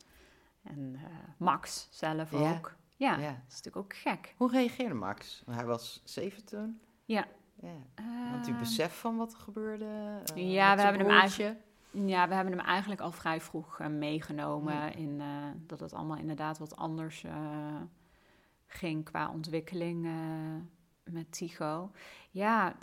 [0.62, 1.02] En eh,
[1.36, 2.76] Max zelf ook.
[2.96, 3.28] Ja, Ja.
[3.30, 4.34] dat is natuurlijk ook gek.
[4.36, 5.42] Hoe reageerde Max?
[5.50, 6.80] Hij was zeven toen.
[7.04, 7.26] Ja.
[7.60, 7.76] Ja.
[8.32, 9.84] Want u Ehm, besef van wat er gebeurde?
[10.34, 11.56] eh, ja, we hebben hem broertje?
[11.92, 15.26] Ja, we hebben hem eigenlijk al vrij vroeg eh, meegenomen in eh,
[15.66, 17.80] dat het allemaal inderdaad wat anders eh,
[18.66, 20.08] ging qua ontwikkeling
[21.04, 21.90] met Tycho.
[22.30, 22.76] Ja,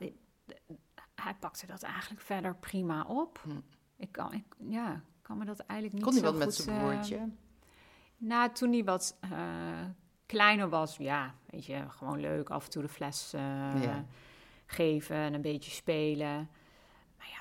[1.16, 3.40] hij pakte dat eigenlijk verder prima op.
[3.44, 3.60] Hm.
[3.96, 7.30] Ik kan, ik, ja, kan me dat eigenlijk niet Kon hij wat met zijn broertje?
[8.18, 9.18] nou, toen hij wat
[10.26, 14.06] kleiner was, ja, weet je, gewoon leuk af en toe de fles Ja.
[14.66, 16.50] geven en een beetje spelen.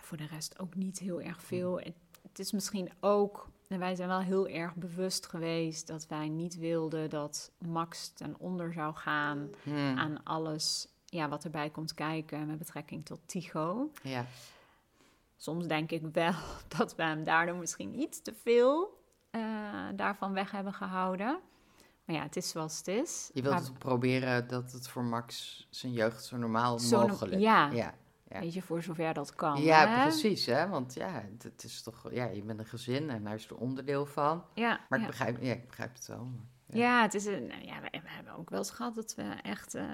[0.09, 1.79] Voor de rest ook niet heel erg veel.
[1.79, 6.29] Het, het is misschien ook, en wij zijn wel heel erg bewust geweest dat wij
[6.29, 11.95] niet wilden dat Max ten onder zou gaan Hm, aan alles ja, wat erbij komt
[11.95, 13.91] kijken met betrekking tot Tycho.
[14.03, 14.27] Ja.
[15.37, 16.35] Soms denk ik wel
[16.79, 19.41] dat we hem daardoor misschien iets te veel eh,
[19.95, 21.41] daarvan weg hebben gehouden.
[22.05, 23.31] Maar ja, het is zoals het is.
[23.33, 27.41] Je wilt Maar, het proberen dat het voor Max zijn jeugd zo normaal mogelijk...
[27.41, 27.71] ja.
[27.71, 27.95] ja.
[28.29, 28.41] Ja.
[28.41, 29.63] Weet je, voor zover dat kan.
[29.63, 30.03] Ja, hè?
[30.03, 30.69] precies, hè?
[30.69, 34.07] Want ja, het, is toch, ja, je bent een gezin en daar is er onderdeel
[34.07, 34.45] van.
[34.55, 35.05] Ja, Maar ja.
[35.05, 36.31] ik, begrijp, ja, ik begrijp het wel.
[36.67, 39.23] Ja, het is een, nou ja, we, we hebben ook wel eens gehad dat we
[39.43, 39.85] echt eh,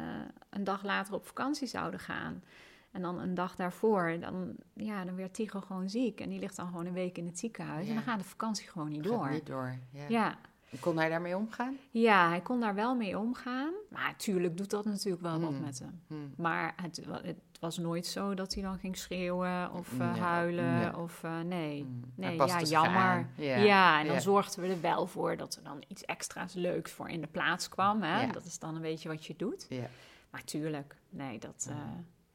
[0.50, 2.42] een dag later op vakantie zouden gaan.
[2.90, 6.20] En dan een dag daarvoor, dan, ja, dan werd Tigo gewoon ziek.
[6.20, 7.88] En die ligt dan gewoon een week in het ziekenhuis.
[7.88, 9.30] En dan gaat de vakantie gewoon niet door.
[9.30, 9.78] niet door.
[9.90, 10.04] Ja.
[10.08, 10.38] Ja.
[10.80, 11.76] Kon hij daarmee omgaan?
[11.90, 13.72] ja, hij kon daar wel mee omgaan.
[13.90, 15.60] Maar natuurlijk doet dat natuurlijk wel wat Hmm.
[15.60, 16.00] met hem.
[16.06, 16.42] Hm.
[16.42, 20.74] Maar het, het was nooit zo dat hij dan ging schreeuwen of eh, Nee, huilen.
[20.74, 20.96] nee.
[20.96, 21.82] Of eh, nee.
[21.82, 22.20] Hm.
[22.20, 23.26] Nee, ja, jammer.
[23.36, 24.20] Ja, Ja, en dan ja.
[24.20, 27.68] zorgden we er wel voor dat er dan iets extra's leuks voor in de plaats
[27.68, 28.02] kwam.
[28.02, 28.20] Hè?
[28.22, 28.32] Ja.
[28.32, 29.66] Dat is dan een beetje wat je doet.
[29.68, 29.88] Ja.
[30.30, 31.76] Maar tuurlijk, nee, dat eh,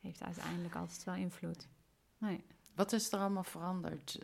[0.02, 1.68] heeft uiteindelijk altijd wel invloed.
[2.18, 2.44] Nee.
[2.76, 4.20] Wat is er allemaal veranderd?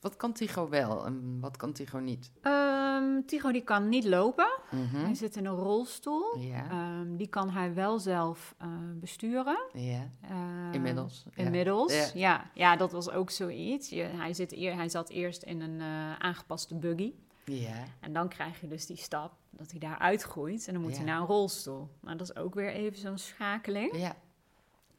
[0.00, 2.30] Wat kan Tigo wel en wat kan Tigo niet?
[2.42, 4.48] Ehm Tigo die kan niet lopen.
[4.70, 4.96] Mhm.
[5.04, 6.38] Hij zit in een rolstoel.
[6.38, 6.70] Ja.
[6.70, 9.58] Ehm, die kan hij wel zelf eh, besturen.
[9.72, 11.24] ja, Ehm, inmiddels.
[11.34, 11.44] Ja.
[11.44, 12.50] Inmiddels, Ja.
[12.54, 12.76] ja.
[12.76, 13.88] dat was ook zoiets.
[13.88, 17.12] Je, hij, zit eer, hij zat eerst in een eh, aangepaste buggy.
[17.44, 17.84] Ja.
[18.00, 20.66] En dan krijg je dus die stap dat hij daar uitgroeit.
[20.66, 21.88] En dan moet hij naar een rolstoel.
[22.00, 23.96] Nou, dat is ook weer even zo'n schakeling.
[23.96, 24.16] Ja.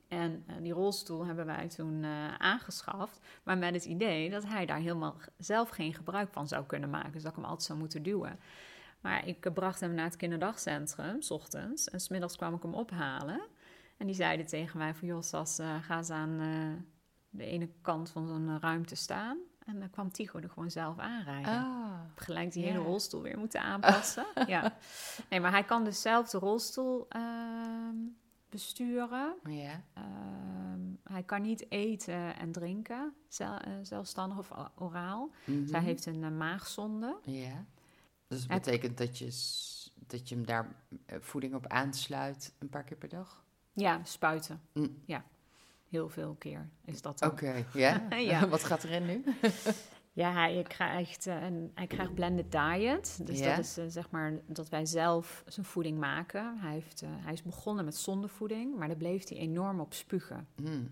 [0.09, 3.19] En eh, die rolstoel hebben wij toen eh, aangeschaft.
[3.43, 7.11] Maar met het idee dat hij daar helemaal zelf geen gebruik van zou kunnen maken.
[7.11, 8.39] Dus dat ik hem altijd zou moeten duwen.
[9.01, 11.89] Maar ik eh, bracht hem naar het kinderdagcentrum, s ochtends.
[11.89, 13.41] En smiddags kwam ik hem ophalen.
[13.97, 15.07] En die zeiden tegen mij van...
[15.07, 16.37] joh, Sas, eh, ga eens aan
[17.29, 19.37] de ene kant van zo'n ruimte staan.
[19.65, 21.53] En dan kwam Tigo er gewoon zelf aanrijden.
[21.53, 21.99] Ah.
[22.15, 24.25] Gelijk die hele rolstoel weer moeten aanpassen.
[24.47, 24.77] ja.
[25.29, 27.95] Nee, maar hij kan dus zelf de rolstoel ehm,
[28.49, 29.35] besturen.
[29.43, 29.83] Ja.
[29.93, 35.31] Ehm, hij kan niet eten en drinken, zel- eh, zelfstandig of oraal.
[35.45, 35.67] Mhm.
[35.67, 37.17] Zij heeft een eh, maagzonde.
[37.23, 37.65] Ja.
[38.27, 39.25] Dus dat betekent dat je,
[40.07, 43.43] dat je hem daar eh, voeding op aansluit een paar keer per dag?
[43.73, 44.61] Ja, spuiten.
[44.73, 44.97] Mm.
[45.05, 45.23] Ja,
[45.89, 47.21] heel veel keer is dat.
[47.21, 47.65] Oké.
[47.73, 48.07] Ja.
[48.49, 49.23] Wat gaat erin nu?
[50.13, 53.27] Ja, hij krijgt, eh, een, hij krijgt blended diet.
[53.27, 56.57] Dus dat is eh, zeg maar dat wij zelf zijn voeding maken.
[56.57, 60.47] Hij, heeft, eh, hij is begonnen met zondevoeding, maar daar bleef hij enorm op spugen.
[60.55, 60.83] Hm.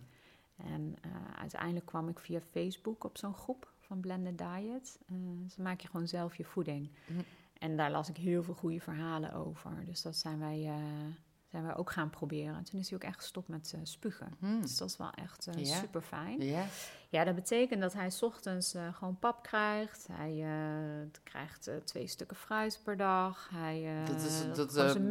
[0.56, 0.96] En
[1.36, 5.00] uiteindelijk kwam ik via Facebook op zo'n groep van Blended Diet.
[5.44, 6.90] Dus dan maak je gewoon zelf je voeding.
[7.08, 7.20] Mhm.
[7.60, 9.86] En daar las ik heel veel goede verhalen over.
[9.86, 10.72] Dus dat zijn wij,
[11.48, 12.56] zijn wij ook gaan proberen.
[12.56, 14.34] En toen is hij ook echt gestopt met spugen.
[14.40, 14.62] Hm.
[14.62, 16.42] Dus dat is wel echt super fijn.
[16.42, 16.66] Ja.
[17.10, 20.08] Ja, dat betekent dat hij 's ochtends eh, gewoon pap krijgt.
[20.12, 23.50] Hij eh, krijgt eh, twee stukken fruit per dag.
[23.52, 25.10] Hij dat is dat, eh, zijn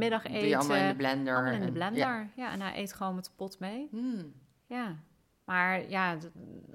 [0.48, 1.34] je allemaal in de blender.
[1.34, 1.98] allemaal in de en- blender.
[1.98, 2.28] Ja.
[2.36, 2.52] Ja.
[2.52, 3.88] en hij eet gewoon met de pot mee.
[3.90, 4.24] Hm.
[4.66, 4.96] Ja,
[5.44, 6.16] maar ja,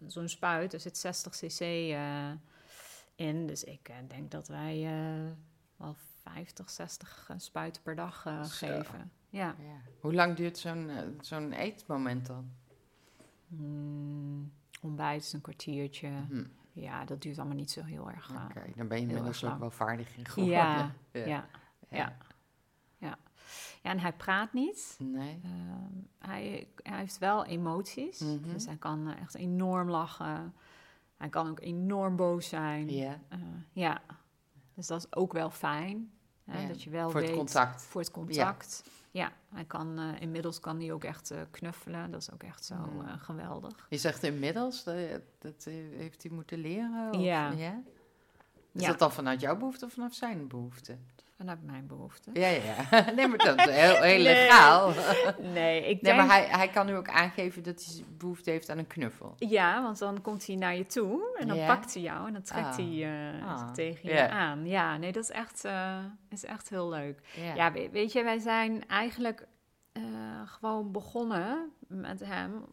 [0.08, 1.60] zo'n spuit, er zit 60 cc
[3.16, 3.48] in.
[3.48, 4.88] Dus ik denk dat wij
[5.78, 9.12] wel 50, 60 eh, spuiten per dag geven.
[9.30, 9.56] Ja.
[9.60, 9.82] Ja.
[10.00, 10.90] Hoe lang duurt zo'n
[11.22, 12.52] zo'n eetmoment dan?
[13.48, 14.52] Mm,
[14.82, 16.10] ontbijt is een kwartiertje.
[16.30, 16.44] Hm.
[16.74, 18.30] Ja, dat duurt allemaal niet zo heel erg.
[18.30, 19.60] eh, Oké, dan ben je inmiddels ook lang.
[19.62, 20.56] wel vaardig in geworden.
[20.58, 21.46] Ja, ja, ja,
[21.90, 22.18] ja.
[22.98, 23.18] ja.
[23.82, 24.96] en hij praat niet.
[25.00, 25.40] Nee.
[25.44, 28.20] Ehm, hij, hij heeft wel emoties.
[28.20, 28.54] Mhm.
[28.54, 30.54] Dus hij kan eh, echt enorm lachen.
[31.18, 32.90] Hij kan ook enorm boos zijn.
[32.90, 33.20] Ja.
[33.30, 33.40] Eh,
[33.72, 34.02] ja,
[34.74, 36.12] dus dat is ook wel fijn.
[36.44, 37.38] Hè, Ja, Dat je wel voor het weet...
[37.38, 37.82] contact.
[37.82, 38.82] Voor het contact.
[38.86, 38.92] Ja,
[39.54, 42.12] hij kan, eh, inmiddels kan hij ook echt eh, knuffelen.
[42.12, 42.74] Dat is ook echt zo
[43.06, 43.86] eh, geweldig.
[43.90, 44.96] Je zegt inmiddels, dat,
[45.40, 45.64] dat
[45.96, 47.10] heeft hij moeten leren?
[47.14, 47.52] Of, Ja.
[47.52, 48.88] Is Ja.
[48.88, 50.98] dat dan vanuit jouw behoefte of vanuit zijn behoefte?
[51.42, 52.30] Vanuit mijn behoefte.
[52.34, 52.76] Ja, ja.
[53.16, 54.20] Nee, maar dat is heel, heel Nee.
[54.20, 54.92] legaal.
[55.54, 56.18] Nee, ik Nee, denk...
[56.18, 59.34] maar hij, hij kan nu ook aangeven dat hij behoefte heeft aan een knuffel.
[59.38, 61.68] Ja, want dan komt hij naar je toe en dan Ja?
[61.68, 62.76] pakt hij jou en dan trekt Ah.
[62.76, 63.04] hij
[63.40, 63.72] eh, Ah.
[63.72, 64.68] tegen je aan.
[64.68, 65.98] Ja, nee, dat is echt, eh,
[66.30, 67.20] is echt heel leuk.
[67.36, 67.54] Ja.
[67.56, 69.48] Ja, we- weet je, wij zijn eigenlijk
[69.92, 70.02] eh,
[70.46, 72.66] gewoon begonnen met hem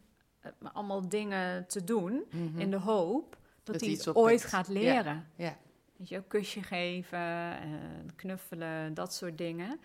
[0.73, 2.59] allemaal dingen te doen Mhm.
[2.59, 5.27] in de hoop dat, Dat hij het ooit gaat leren.
[5.35, 5.55] Ja.
[5.99, 7.19] Weet je, een kusje geven,
[7.61, 7.69] eh,
[8.15, 9.79] knuffelen, dat soort dingen.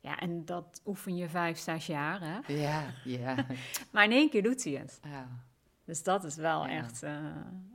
[0.00, 2.54] Ja, en dat oefen je vijf, zes jaar, hè?
[2.54, 3.46] Ja, ja.
[3.92, 5.00] Maar in één keer doet hij het.
[5.02, 5.28] ja.
[5.84, 6.76] Dus dat is wel Ja.
[6.76, 7.24] echt, eh,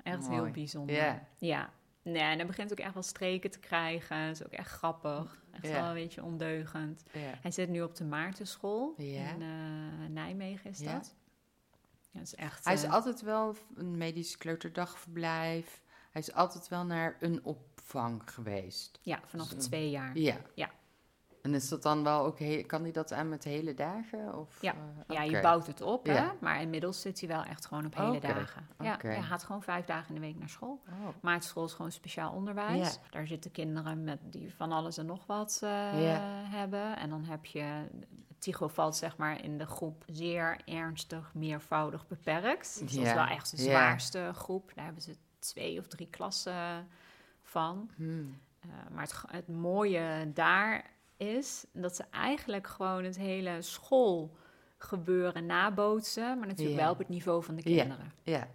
[0.03, 0.41] echt Mooi.
[0.41, 0.95] heel bijzonder.
[0.95, 1.23] Ja.
[1.37, 1.69] ja.
[2.01, 4.25] Nee, en hij begint ook echt wel streken te krijgen.
[4.27, 5.41] Dat is ook echt grappig.
[5.51, 7.03] Echt wel een beetje ondeugend.
[7.41, 8.93] Hij zit nu op de Maartenschool.
[8.97, 11.15] In eh, Nijmegen is dat.
[12.11, 12.65] Ja, dat is echt...
[12.65, 15.81] Hij is altijd wel een medisch kleuterdagverblijf.
[16.11, 17.43] Hij is altijd wel naar een
[17.93, 18.99] opvang geweest.
[19.01, 19.57] Ja, vanaf Zo.
[19.57, 20.17] twee jaar.
[20.17, 20.35] Ja.
[20.55, 20.69] Ja.
[21.41, 24.37] En is dat dan wel ook, kan hij dat aan met hele dagen?
[24.39, 24.73] Of, Ja.
[25.07, 26.27] eh, Ja, je bouwt het op, hè?
[26.39, 28.67] Maar inmiddels zit hij wel echt gewoon op hele dagen.
[28.79, 29.07] Ja, oké.
[29.07, 30.81] hij gaat gewoon vijf dagen in de week naar school.
[30.89, 31.07] Oh.
[31.21, 32.93] Maartenschool is gewoon speciaal onderwijs.
[32.93, 33.01] Ja.
[33.09, 35.69] Daar zitten kinderen met die van alles en nog wat eh,
[36.49, 36.97] hebben.
[36.97, 37.87] En dan heb je...
[38.39, 42.79] Tycho valt zeg maar in de groep zeer ernstig, meervoudig beperkt.
[42.79, 44.71] Dus dat is wel echt de zwaarste groep.
[44.75, 46.87] Daar hebben ze twee of drie klassen
[47.43, 47.89] van.
[47.95, 48.39] Hmm.
[48.59, 50.83] Eh, maar het, het mooie daar
[51.17, 56.37] is dat ze eigenlijk gewoon het hele schoolgebeuren nabootsen.
[56.39, 56.83] Maar natuurlijk Ja.
[56.83, 58.11] wel op het niveau van de kinderen.
[58.23, 58.47] Ja,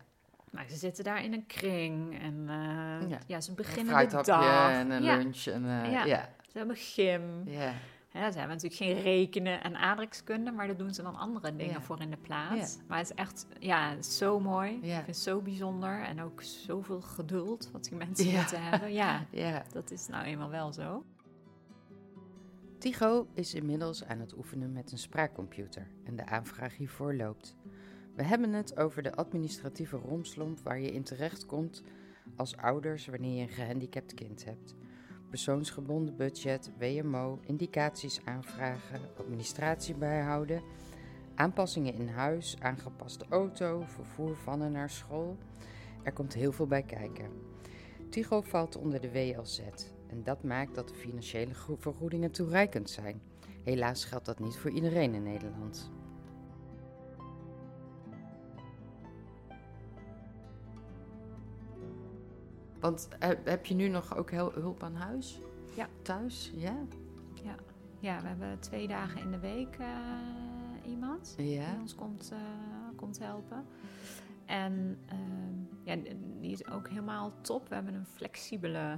[0.50, 3.18] Maar ze zitten daar in een kring en eh, Ja.
[3.26, 3.40] ja.
[3.40, 4.70] ze een beginnen de fruithapje dag.
[4.70, 5.16] en een ja.
[5.16, 5.46] lunch.
[5.46, 6.04] En, Ja.
[6.04, 6.28] ja.
[6.50, 7.22] Ze hebben gym.
[7.48, 7.72] Ja.
[8.16, 11.72] Hè, ze hebben natuurlijk geen rekenen en aardrijkskunde, maar daar doen ze dan andere dingen
[11.74, 11.80] Ja.
[11.82, 12.74] voor in de plaats.
[12.74, 12.82] Ja.
[12.88, 14.70] Maar het is echt, ja, zo mooi.
[14.82, 14.98] Ja.
[14.98, 18.36] Ik vind het zo bijzonder en ook zoveel geduld wat die mensen Ja.
[18.40, 18.92] moeten hebben.
[18.92, 19.62] Ja, ja.
[19.72, 21.04] dat is nou eenmaal wel zo.
[22.78, 27.56] Tycho is inmiddels aan het oefenen met een spraakcomputer en de aanvraag hiervoor loopt.
[28.14, 31.82] We hebben het over de administratieve romslomp waar je in terechtkomt
[32.36, 34.74] als ouders wanneer je een gehandicapt kind hebt.
[35.30, 40.62] Persoonsgebonden budget, WMO, indicaties aanvragen, administratie bijhouden,
[41.34, 45.36] aanpassingen in huis, aangepaste auto, vervoer van en naar school.
[46.02, 47.30] Er komt heel veel bij kijken.
[48.10, 49.60] Tycho valt onder de WLZ
[50.06, 53.20] en dat maakt dat de financiële vergoedingen toereikend zijn.
[53.64, 55.90] Helaas geldt dat niet voor iedereen in Nederland.
[62.86, 63.08] Want
[63.44, 65.40] heb je nu nog ook heel, hulp aan huis?
[65.74, 65.88] Ja.
[66.02, 66.50] Thuis?
[66.54, 66.74] Ja?
[68.00, 69.86] Ja, we hebben twee dagen in de week eh,
[70.90, 71.76] iemand die Ja.
[71.80, 72.38] ons komt, eh,
[72.96, 73.66] komt helpen.
[74.44, 75.96] En ehm, ja,
[76.40, 77.68] die is ook helemaal top.
[77.68, 78.96] We hebben een flexibele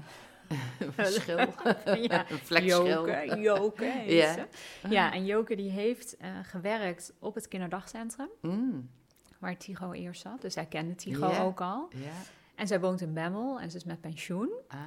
[0.90, 1.38] Verschil.
[2.09, 2.24] ja.
[2.64, 3.37] Joke.
[3.40, 4.46] Joke Ja.
[4.88, 8.90] Ja, en Joke die heeft eh, gewerkt op het kinderdagcentrum Mm,
[9.38, 10.40] waar Tigo eerst zat.
[10.40, 11.42] Dus zij kende Tigo Ja.
[11.42, 11.88] ook al.
[11.94, 12.12] ja.
[12.59, 14.51] En zij woont in Bemmel en ze is met pensioen.
[14.68, 14.79] Ah.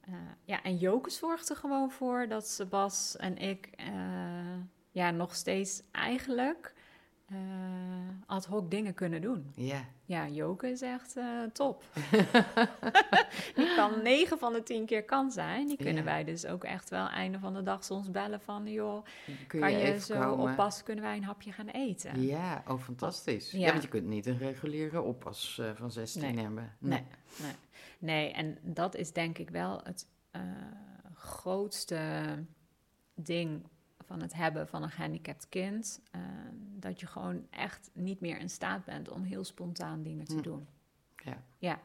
[0.00, 3.86] Eh, ja, en Joke zorgt er gewoon voor dat Sebas en ik eh,
[4.90, 6.74] ja, nog steeds eigenlijk
[7.32, 9.52] eh, ad hoc dingen kunnen doen.
[9.54, 9.84] Ja.
[10.04, 11.84] Ja, Joke is echt eh, top.
[13.56, 15.66] die kan 9 van de 10 keer kan zijn.
[15.66, 18.66] Die kunnen wij dus ook echt wel einde van de dag soms bellen van...
[18.66, 19.04] joh,
[19.46, 20.50] Kun kan je, zo komen?
[20.50, 20.84] oppassen?
[20.84, 22.22] Kunnen wij een hapje gaan eten?
[22.22, 23.50] Ja, oh fantastisch.
[23.50, 23.58] Ja.
[23.58, 23.70] Ja.
[23.70, 26.44] want je kunt niet een reguliere oppas eh, van 16 Nee.
[26.44, 26.76] hebben.
[26.78, 27.04] Nee,
[27.36, 27.52] nee.
[27.98, 30.06] nee, en dat is denk ik wel het
[31.14, 32.22] grootste
[33.14, 33.66] ding
[34.12, 36.00] van het hebben van een gehandicapt kind.
[36.10, 36.20] eh,
[36.78, 40.42] dat je gewoon echt niet meer in staat bent om heel spontaan dingen te Hm.
[40.42, 40.66] doen.
[41.16, 41.42] Ja.
[41.58, 41.78] Ja.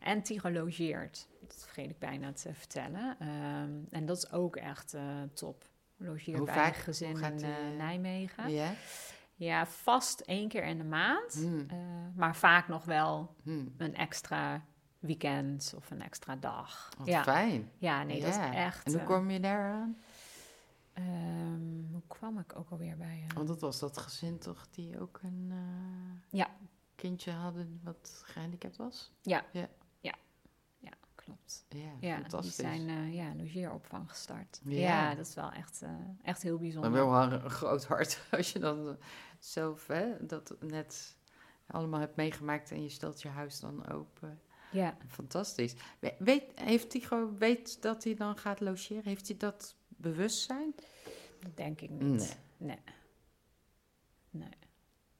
[0.00, 1.28] En Tigo logeert.
[1.40, 3.16] Dat vergeet ik bijna te vertellen.
[3.18, 5.64] Ehm, en dat is ook echt eh, top.
[5.96, 6.76] Logeert Hoe bij vaak?
[6.76, 8.50] een gezin in die, eh, Nijmegen.
[8.50, 8.72] Ja?
[9.34, 11.32] Ja, vast één keer in de maand.
[11.34, 11.66] Hmm.
[11.68, 11.76] Eh,
[12.14, 13.74] maar vaak nog wel Hmm.
[13.76, 14.64] een extra
[14.98, 16.88] weekend of een extra dag.
[16.98, 17.22] Wat ja.
[17.22, 17.70] fijn.
[17.78, 18.86] ja, nee, dat is echt.
[18.86, 19.96] En hoe kom je daaraan?
[20.92, 23.24] Ehm, hoe kwam ik ook alweer bij?
[23.28, 26.50] eh, Want dat was dat gezin toch die ook een eh, Ja.
[26.94, 29.12] kindje hadden wat gehandicapt was?
[29.22, 29.44] ja,
[31.14, 31.64] klopt.
[31.68, 32.56] Ja, Ja, fantastisch.
[32.56, 34.60] die zijn eh, ja, logeeropvang gestart.
[34.64, 34.78] Ja.
[34.78, 35.14] Ja.
[35.14, 35.90] dat is wel echt, eh,
[36.22, 36.92] echt heel Maar bijzonder.
[36.92, 38.96] wel een, groot hart als je dan
[39.38, 41.16] zelf hè, dat net
[41.66, 44.40] allemaal hebt meegemaakt en je stelt je huis dan open.
[44.72, 45.74] Ja, Fantastisch.
[45.98, 49.04] We- Weet, heeft Tigo weet dat hij dan gaat logeren?
[49.04, 50.74] Heeft hij dat bewustzijn?
[51.40, 52.38] dat denk ik niet.
[52.56, 52.76] Nee.
[54.30, 54.48] Nee.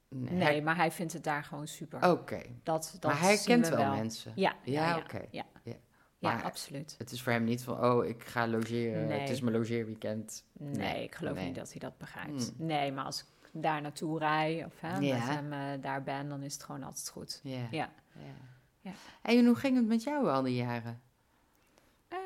[0.08, 0.32] Nee.
[0.32, 2.10] Nee, maar hij vindt het daar gewoon super.
[2.10, 2.42] Oké.
[2.62, 4.32] Dat, dat Maar hij kent we wel, mensen.
[4.34, 5.24] Ja, Ja, ja, ja, oké.
[5.30, 5.44] Ja,
[6.18, 6.40] Ja.
[6.40, 6.94] absoluut.
[6.98, 9.06] Het is voor hem niet van, oh, ik ga logeren.
[9.06, 9.20] Nee.
[9.20, 10.44] Het is mijn logeerweekend.
[10.52, 11.46] Nee, Nee, ik geloof nee.
[11.46, 12.52] niet dat hij dat begrijpt.
[12.56, 12.66] Hmm.
[12.66, 15.14] Nee, maar als ik daar naartoe rij of hè, Ja.
[15.16, 17.40] met hem eh, daar ben, dan is het gewoon altijd goed.
[17.42, 17.66] Ja.
[17.70, 17.92] Ja.
[18.16, 18.34] ja.
[18.80, 18.92] Ja.
[19.22, 21.00] En hoe ging het met jou al die jaren?
[22.08, 22.18] Eh,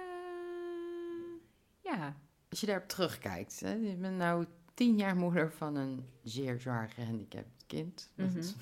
[1.80, 2.16] ja,
[2.48, 3.72] Als je daarop terugkijkt, hè?
[3.72, 8.10] je bent nou tien jaar moeder van een zeer zwaar gehandicapt kind.
[8.14, 8.38] Dat Mhm.
[8.38, 8.54] is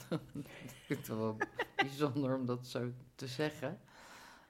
[1.09, 1.37] wel
[1.77, 3.81] bijzonder om dat zo te zeggen.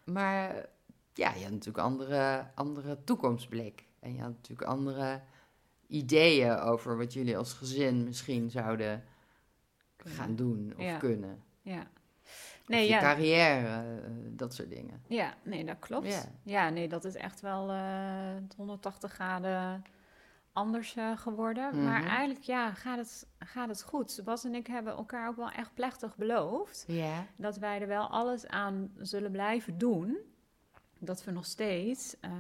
[0.04, 0.66] Maar
[1.14, 3.84] ja, je had natuurlijk andere, andere toekomstblik.
[4.00, 5.22] En je had natuurlijk andere
[5.86, 9.04] ideeën over wat jullie als gezin misschien zouden
[9.98, 10.98] gaan doen of Ja.
[10.98, 11.42] kunnen.
[11.62, 11.90] Ja.
[12.64, 13.00] Of Nee, je ja.
[13.00, 15.02] carrière, eh, dat soort dingen.
[15.08, 16.06] Ja, nee, dat klopt.
[16.06, 16.22] Ja.
[16.42, 19.82] Ja, nee, dat is echt wel eh 180 graden
[20.52, 21.84] anders eh, geworden.
[21.84, 22.08] Maar Mhm.
[22.08, 24.20] eigenlijk, ja, gaat het, gaat het goed.
[24.24, 26.84] Bas en ik hebben elkaar ook wel echt plechtig beloofd
[27.36, 30.16] dat wij er wel alles aan zullen blijven doen.
[30.98, 32.30] Dat we nog steeds eh,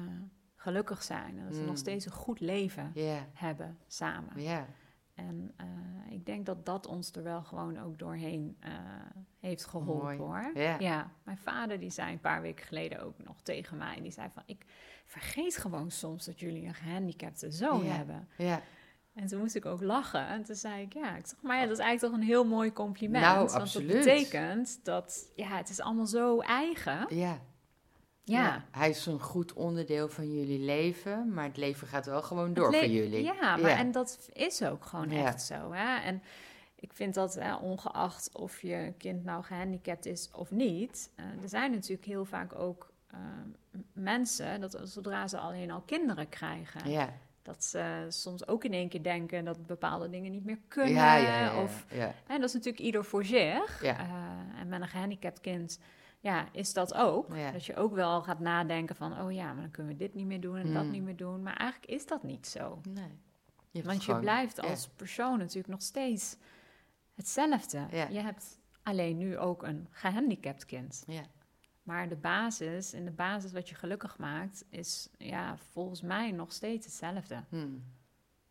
[0.56, 1.36] gelukkig zijn.
[1.44, 1.66] Dat we Mm.
[1.66, 2.92] nog steeds een goed leven
[3.32, 4.40] hebben samen.
[4.42, 4.66] Ja.
[5.14, 5.66] En eh,
[6.10, 8.72] ik denk dat dat ons er wel gewoon ook doorheen eh,
[9.40, 10.18] heeft geholpen Mooi.
[10.18, 10.62] hoor.
[10.80, 11.10] Ja.
[11.22, 14.00] mijn vader die zei een paar weken geleden ook nog tegen mij.
[14.00, 14.64] Die zei van, ik
[15.04, 18.28] vergeet gewoon soms dat jullie een gehandicapte zoon hebben.
[18.36, 18.62] Ja.
[19.14, 20.26] En toen moest ik ook lachen.
[20.26, 22.44] En toen zei ik, ja, ik zeg, maar ja, dat is eigenlijk toch een heel
[22.44, 23.24] mooi compliment.
[23.24, 23.92] Nou, want absoluut.
[23.92, 27.16] dat betekent dat, ja, het is allemaal zo eigen.
[27.16, 27.40] Ja.
[28.24, 28.64] Ja.
[28.70, 32.72] Hij is een goed onderdeel van jullie leven, maar het leven gaat wel gewoon door
[32.74, 33.22] voor jullie.
[33.24, 35.24] Ja, maar en dat is ook gewoon Ja.
[35.26, 35.72] echt zo.
[35.72, 35.96] Hè?
[36.00, 36.22] En
[36.74, 41.48] ik vind dat hè, ongeacht of je kind nou gehandicapt is of niet, eh, er
[41.48, 43.18] zijn natuurlijk heel vaak ook eh,
[43.92, 47.12] mensen dat zodra ze alleen al kinderen krijgen, Ja.
[47.42, 51.62] dat ze soms ook in één keer denken dat bepaalde dingen niet meer kunnen.
[51.62, 51.84] Of,
[52.26, 53.82] hè, dat is natuurlijk ieder voor zich.
[53.82, 53.98] Ja.
[53.98, 55.78] Eh, en met een gehandicapt kind.
[56.24, 57.34] Ja, is dat ook.
[57.34, 57.50] Ja.
[57.50, 60.26] Dat je ook wel gaat nadenken van, oh ja, maar dan kunnen we dit niet
[60.26, 60.90] meer doen en dat Mm.
[60.90, 61.42] niet meer doen.
[61.42, 62.80] Maar eigenlijk is dat niet zo.
[62.88, 63.18] Nee.
[63.70, 64.62] Je Want je blijft ja.
[64.68, 66.36] als persoon natuurlijk nog steeds
[67.14, 67.86] hetzelfde.
[67.90, 68.08] Ja.
[68.08, 71.04] Je hebt alleen nu ook een gehandicapt kind.
[71.06, 71.22] Ja.
[71.82, 76.52] Maar de basis, en de basis wat je gelukkig maakt, is ja, volgens mij nog
[76.52, 77.44] steeds hetzelfde.
[77.48, 77.68] Hm.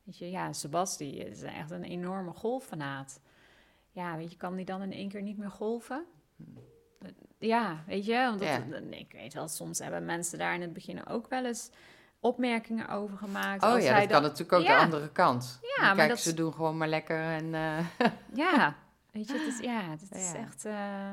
[0.03, 3.19] Weet je, ja, Sebasti is echt een enorme golffanaat.
[3.91, 6.05] Ja, weet je, kan die dan in één keer niet meer golven?
[7.45, 8.47] Ja, weet je, want dat.
[8.47, 8.63] Ja.
[8.89, 11.69] ik weet wel, soms hebben mensen daar in het begin ook wel eens
[12.19, 13.63] opmerkingen over gemaakt.
[13.63, 14.77] Oh als ja, zij dat kan natuurlijk ook Ja.
[14.77, 15.59] de andere kant.
[15.77, 17.53] Ja, maar Kijk, dat- ze doen gewoon maar lekker en...
[17.53, 17.85] eh,
[18.33, 18.75] Ja,
[19.11, 20.37] weet je, het is, ja, het is Ja.
[20.39, 20.65] echt...
[20.65, 21.11] eh,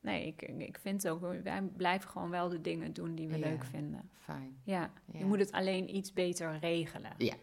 [0.00, 3.64] nee, ik, ik vind ook, wij blijven gewoon wel de dingen doen die we leuk
[3.64, 4.10] vinden.
[4.18, 4.58] Fijn.
[4.64, 7.10] Ja, je moet het alleen iets beter regelen.
[7.18, 7.34] Ja.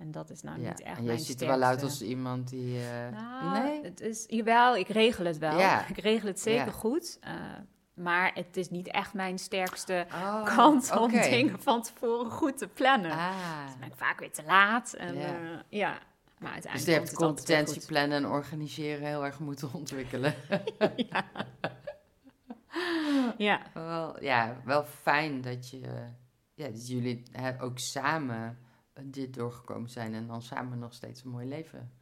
[0.00, 0.68] En dat is nou ja.
[0.68, 2.78] niet echt En jij ziet er wel uit als iemand die...
[2.78, 3.82] eh, Nou, nee?
[3.82, 5.58] het is, jawel, ik regel het wel.
[5.58, 5.86] Ja.
[5.88, 6.70] Ik regel het zeker Ja.
[6.72, 7.18] goed.
[7.20, 7.32] eh,
[7.94, 12.68] maar het is niet echt mijn sterkste Oh, kant om dingen van tevoren goed te
[12.68, 13.10] plannen.
[13.10, 13.64] Ah.
[13.66, 14.92] Dus ben ik vaak weer te laat.
[14.92, 15.64] En, Ja.
[15.68, 15.98] ja,
[16.38, 20.34] maar uiteindelijk Dus je hebt competentie plannen en organiseren heel erg moeten ontwikkelen.
[23.36, 25.80] Ja, wel, ja, wel fijn dat, je,
[26.54, 27.22] ja, dat jullie
[27.60, 28.48] ook samen eh,
[29.04, 31.92] dit doorgekomen zijn en dan samen nog steeds een mooi leven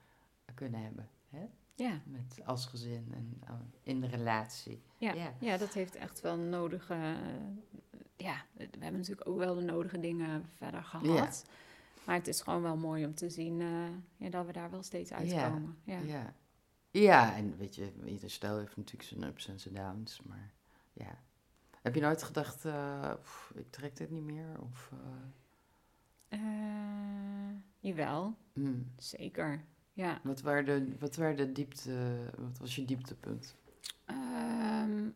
[0.55, 1.09] kunnen hebben.
[1.29, 1.47] Hè?
[1.75, 4.83] ja, Met als gezin en eh, in de relatie.
[4.97, 5.13] ja.
[5.13, 5.33] Ja.
[5.41, 6.95] ja, dat heeft echt wel nodige...
[6.95, 11.45] eh, ja, we hebben natuurlijk ook wel de nodige dingen verder gehad.
[12.05, 14.83] Maar het is gewoon wel mooi om te zien eh, ja, dat we daar wel
[14.83, 15.79] steeds uitkomen.
[15.85, 15.99] Ja.
[15.99, 16.35] Ja.
[16.91, 20.53] ja, en weet je, ieder stel heeft natuurlijk zijn ups en zijn downs, maar
[20.93, 21.19] ja.
[21.83, 24.61] Heb je nooit gedacht, eh, pff, ik trek dit niet meer?
[24.61, 24.99] Of, eh,
[26.29, 26.39] Eh,
[27.79, 28.93] jawel, hmm.
[28.97, 29.65] zeker.
[29.93, 30.21] Ja.
[30.23, 33.57] wat, waren de, wat, waren de diepte, wat was je dieptepunt?
[34.05, 35.09] Ehm,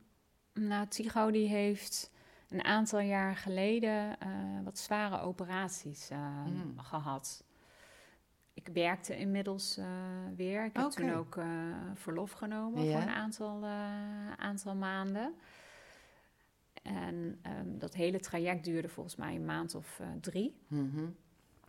[0.53, 2.11] nou, Tigo die heeft
[2.48, 4.29] een aantal jaar geleden eh,
[4.64, 6.79] wat zware operaties eh, Mm.
[6.79, 7.44] gehad.
[8.55, 9.87] Ik werkte inmiddels eh,
[10.37, 10.64] weer.
[10.64, 11.38] Ik heb toen ook
[11.94, 12.92] verlof genomen Ja.
[12.92, 13.64] voor een aantal,
[14.37, 15.35] aantal maanden.
[16.82, 20.56] En ehm, dat hele traject duurde volgens mij een maand of eh, drie.
[20.66, 21.08] Mhm.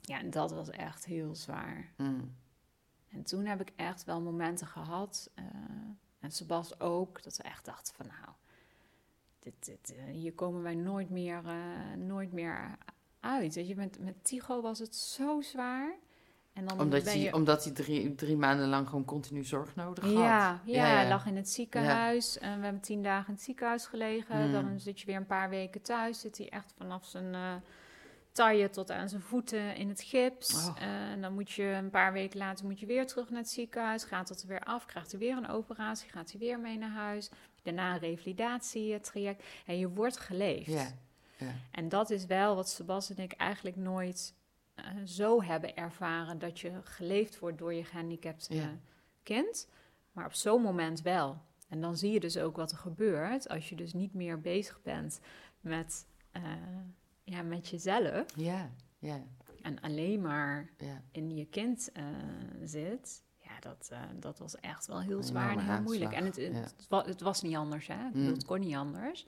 [0.01, 1.91] Ja, en dat was echt heel zwaar.
[1.97, 2.35] Mm.
[3.07, 5.45] En toen heb ik echt wel momenten gehad, eh,
[6.19, 8.35] en Sebas ook, dat we echt dachten van nou,
[9.39, 11.43] dit, dit, eh, hier komen wij nooit meer,
[11.97, 12.77] nooit meer
[13.19, 13.55] uit.
[13.55, 15.95] Weet je, met, met Tigo was het zo zwaar.
[16.53, 20.03] En dan Omdat ben hij, omdat hij drie, drie maanden lang gewoon continu zorg nodig
[20.03, 20.13] had.
[20.13, 20.95] Ja, ja, Ja, ja.
[20.95, 22.37] hij lag in het ziekenhuis.
[22.37, 24.41] En we hebben tien dagen in het ziekenhuis gelegen.
[24.41, 24.51] Hmm.
[24.51, 26.19] Dan zit je weer een paar weken thuis.
[26.19, 27.55] Zit hij echt vanaf zijn eh
[28.33, 30.67] taille tot aan zijn voeten in het gips.
[30.67, 30.81] Oh.
[30.81, 34.03] En dan moet je een paar weken later moet je weer terug naar het ziekenhuis.
[34.03, 36.89] Gaat dat er weer af, krijgt hij weer een operatie, gaat hij weer mee naar
[36.89, 37.29] huis.
[37.61, 39.43] Daarna een revalidatietraject.
[39.65, 40.71] En je wordt geleefd.
[40.71, 40.91] Ja,
[41.37, 41.51] ja.
[41.71, 44.33] En dat is wel wat Sebas en ik eigenlijk nooit
[44.75, 46.39] eh, zo hebben ervaren...
[46.39, 48.77] dat je geleefd wordt door je gehandicapte Ja.
[49.23, 49.69] kind.
[50.11, 51.41] Maar op zo'n moment wel.
[51.69, 53.49] En dan zie je dus ook wat er gebeurt...
[53.49, 55.19] als je dus niet meer bezig bent
[55.59, 56.43] met, eh,
[57.23, 58.25] ja, met jezelf.
[58.35, 58.69] ja,
[58.99, 59.23] ja.
[59.61, 61.01] en alleen maar Ja.
[61.11, 62.03] in je kind eh,
[62.63, 66.11] zit, ja, dat, eh, dat was echt wel heel zwaar en heel moeilijk.
[66.13, 68.09] En het, het, wa- het was niet anders, hè?
[68.13, 68.25] Mm.
[68.25, 69.25] Het kon niet anders.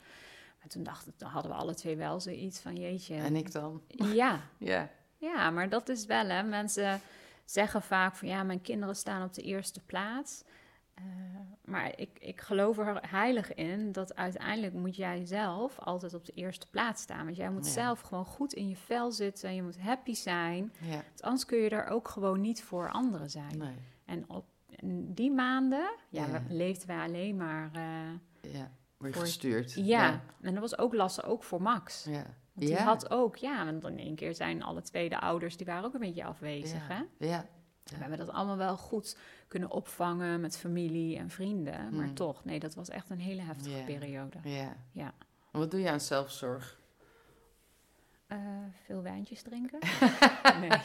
[0.60, 3.16] Maar toen dachten, hadden we alle twee wel zoiets van, jeetje.
[3.16, 3.82] En ik dan?
[3.88, 4.90] Ja, Ja.
[5.34, 6.44] Ja, maar dat is wel, hè.
[6.44, 7.02] Mensen
[7.46, 10.44] zeggen vaak van, ja, mijn kinderen staan op de eerste plaats.
[10.94, 11.04] Eh,
[11.66, 16.32] maar ik, ik geloof er heilig in dat uiteindelijk moet jij zelf altijd op de
[16.32, 17.26] eerste plaats staan.
[17.26, 17.72] Want jij moet Ja.
[17.72, 19.56] zelf gewoon goed in je vel zitten.
[19.56, 20.74] Je moet happy zijn.
[20.82, 20.90] Ja.
[20.92, 23.58] Want anders kun je er ook gewoon niet voor anderen zijn.
[23.58, 23.76] Nee.
[24.06, 24.46] En op
[25.16, 26.44] die maanden ja, Ja.
[26.50, 27.70] leefden wij alleen maar...
[27.74, 28.72] eh, Ja.
[28.98, 29.74] Word je Voor- gestuurd?
[29.74, 30.22] ja.
[30.42, 32.04] en dat was ook lastig, ook voor Max.
[32.04, 32.26] Ja.
[32.56, 32.84] Want die Ja.
[32.84, 35.94] had ook, ja, want in één keer zijn alle twee de ouders, die waren ook
[35.94, 36.96] een beetje afwezig, hè?
[36.96, 37.06] Ja.
[37.28, 37.46] Ja.
[37.84, 41.96] We hebben dat allemaal wel goed kunnen opvangen met familie en vrienden.
[41.96, 42.14] Maar Mm.
[42.16, 43.84] toch, nee, dat was echt een hele heftige Ja.
[43.84, 44.38] periode.
[44.44, 44.76] Ja.
[44.92, 45.14] Ja.
[45.52, 46.80] En Wat doe je aan zelfzorg?
[48.28, 48.38] Eh,
[48.86, 49.80] veel wijntjes drinken?
[50.62, 50.80] nee.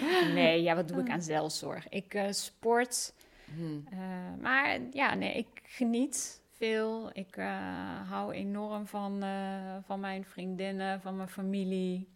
[0.34, 1.88] nee, ja, wat doe ik aan zelfzorg?
[1.88, 3.12] Ik eh, sport.
[3.54, 3.78] Hm.
[3.90, 3.98] eh,
[4.40, 7.10] maar ja, nee, ik geniet veel.
[7.12, 12.08] Ik eh, hou enorm van, eh, van mijn vriendinnen, van mijn familie.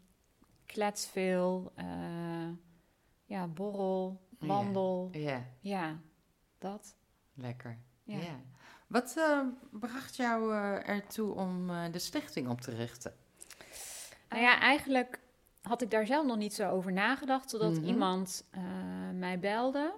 [0.67, 1.73] Klets veel.
[1.75, 2.49] eh,
[3.25, 4.47] ja, borrel, Ja.
[4.47, 5.09] wandel.
[5.13, 5.43] Ja.
[5.61, 5.97] Ja,
[6.59, 6.97] dat.
[7.35, 7.79] Lekker.
[8.03, 8.41] Ja.
[8.87, 9.19] Wat
[9.71, 13.15] bracht jou ertoe om de stichting op te richten?
[14.29, 15.21] Nou ja, eigenlijk
[15.63, 17.49] had ik daar zelf nog niet zo over nagedacht.
[17.49, 17.85] Totdat Mhm.
[17.85, 18.45] iemand
[19.15, 19.95] mij belde.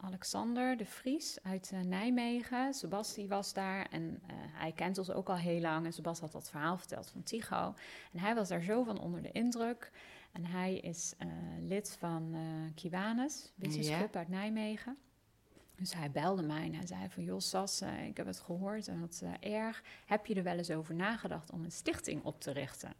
[0.00, 2.74] Alexander de Vries uit eh, Nijmegen.
[2.74, 5.86] Sebasti was daar en eh, hij kent ons ook al heel lang.
[5.86, 7.74] En Sebas had dat verhaal verteld van Tycho.
[8.12, 9.90] En hij was daar zo van onder de indruk.
[10.32, 11.28] En hij is eh,
[11.60, 13.98] lid van eh Kiwanis, Business Ja.
[13.98, 14.96] Club uit Nijmegen.
[15.76, 17.24] Dus hij belde mij en hij zei van...
[17.24, 19.82] joh Sas, ik heb het gehoord en eh, erg.
[20.06, 22.94] Heb je er wel eens over nagedacht om een stichting op te richten?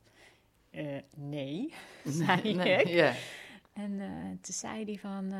[1.16, 1.74] Nee,
[2.04, 3.16] zei ik.
[3.72, 3.98] En
[4.40, 5.32] toen zei hij van...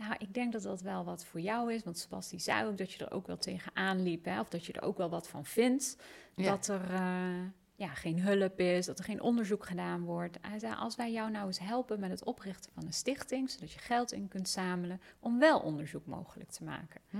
[0.00, 1.82] nou, ik denk dat dat wel wat voor jou is.
[1.82, 4.24] Want Sebastie zei ook dat je er ook wel tegenaan liep.
[4.24, 4.40] Hè?
[4.40, 5.96] Of dat je er ook wel wat van vindt.
[6.34, 6.50] Ja.
[6.50, 7.42] Dat er eh,
[7.74, 10.38] ja, geen hulp is, dat er geen onderzoek gedaan wordt.
[10.40, 13.50] Hij zei, als wij jou nou eens helpen met het oprichten van een stichting...
[13.50, 17.00] zodat je geld in kunt zamelen om wel onderzoek mogelijk te maken.
[17.10, 17.18] Hm.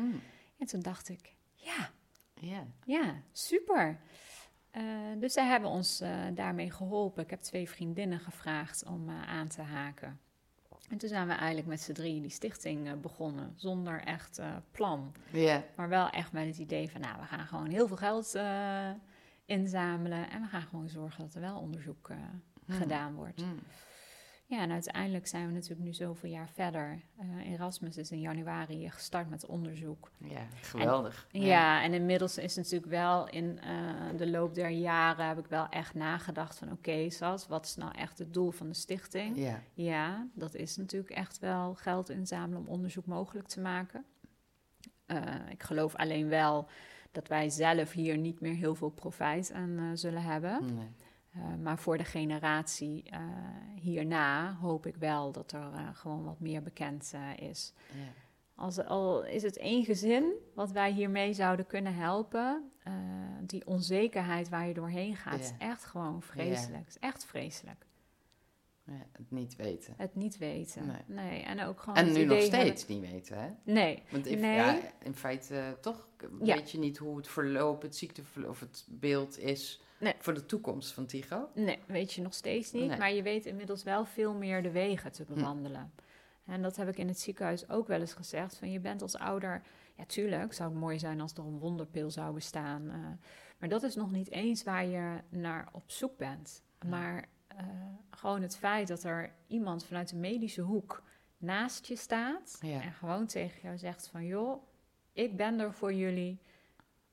[0.59, 1.91] En toen dacht ik, ja,
[2.35, 2.67] Ja.
[2.85, 4.01] ja, super.
[4.71, 4.83] Eh,
[5.19, 7.23] dus zij hebben ons eh, daarmee geholpen.
[7.23, 10.21] Ik heb twee vriendinnen gevraagd om aan te haken.
[10.91, 14.57] En toen zijn we eigenlijk met z'n drie die stichting eh, begonnen, zonder echt eh,
[14.71, 15.13] plan.
[15.77, 18.91] Maar wel echt met het idee van, nou, we gaan gewoon heel veel geld eh,
[19.45, 20.31] inzamelen.
[20.31, 22.17] En we gaan gewoon zorgen dat er wel onderzoek eh,
[22.67, 22.73] Hm.
[22.73, 23.41] gedaan wordt.
[23.41, 23.47] Hm.
[24.51, 27.01] Ja, en uiteindelijk zijn we natuurlijk nu zoveel jaar verder.
[27.17, 30.11] Eh, Erasmus is in januari gestart met onderzoek.
[30.19, 31.27] Ja, geweldig.
[31.31, 31.83] Ja.
[31.83, 35.95] en inmiddels is natuurlijk wel in eh, de loop der jaren heb ik wel echt
[35.95, 39.37] nagedacht van oké, Sas, wat is nou echt het doel van de stichting?
[39.37, 39.63] Ja.
[39.75, 44.05] Ja, dat is natuurlijk echt wel geld inzamelen om onderzoek mogelijk te maken.
[45.07, 46.69] Eh, ik geloof alleen wel
[47.11, 50.75] dat wij zelf hier niet meer heel veel profijt aan zullen hebben.
[50.75, 50.89] Nee.
[51.31, 53.21] Eh, maar voor de generatie eh,
[53.81, 57.73] hierna hoop ik wel dat er eh, gewoon wat meer bekend is.
[57.93, 58.13] Ja.
[58.55, 62.71] Als, al is het één gezin wat wij hiermee zouden kunnen helpen,
[63.41, 65.41] die onzekerheid waar je doorheen gaat, Ja.
[65.41, 66.89] is echt gewoon vreselijk.
[66.89, 67.87] is echt vreselijk.
[68.85, 69.95] Ja, het niet weten.
[69.97, 70.87] Het niet weten.
[70.87, 71.03] Nee.
[71.07, 71.43] Nee.
[71.43, 71.97] En ook gewoon.
[71.99, 73.51] En nu nog steeds niet weten, hè?
[73.63, 74.03] Nee.
[74.11, 74.81] Want in, Nee.
[75.03, 76.09] in feite toch
[76.39, 80.15] weet je niet hoe het verloop, het ziekteverloop, of het beeld is Nee.
[80.19, 81.49] voor de toekomst van Tigo.
[81.55, 82.87] Nee, weet je nog steeds niet.
[82.89, 82.99] Nee.
[82.99, 85.93] Maar je weet inmiddels wel veel meer de wegen te bewandelen.
[86.45, 88.57] En dat heb ik in het ziekenhuis ook wel eens gezegd.
[88.57, 89.63] Van je bent als ouder.
[89.97, 92.91] Ja, tuurlijk zou het mooi zijn als er een wonderpil zou bestaan.
[92.91, 92.97] eh,
[93.59, 96.63] maar dat is nog niet eens waar je naar op zoek bent.
[96.87, 97.65] Maar eh,
[98.11, 101.03] gewoon het feit dat er iemand vanuit de medische hoek
[101.39, 102.59] naast je staat.
[102.61, 102.83] Ja.
[102.83, 104.63] En gewoon tegen jou zegt van joh,
[105.13, 106.41] ik ben er voor jullie.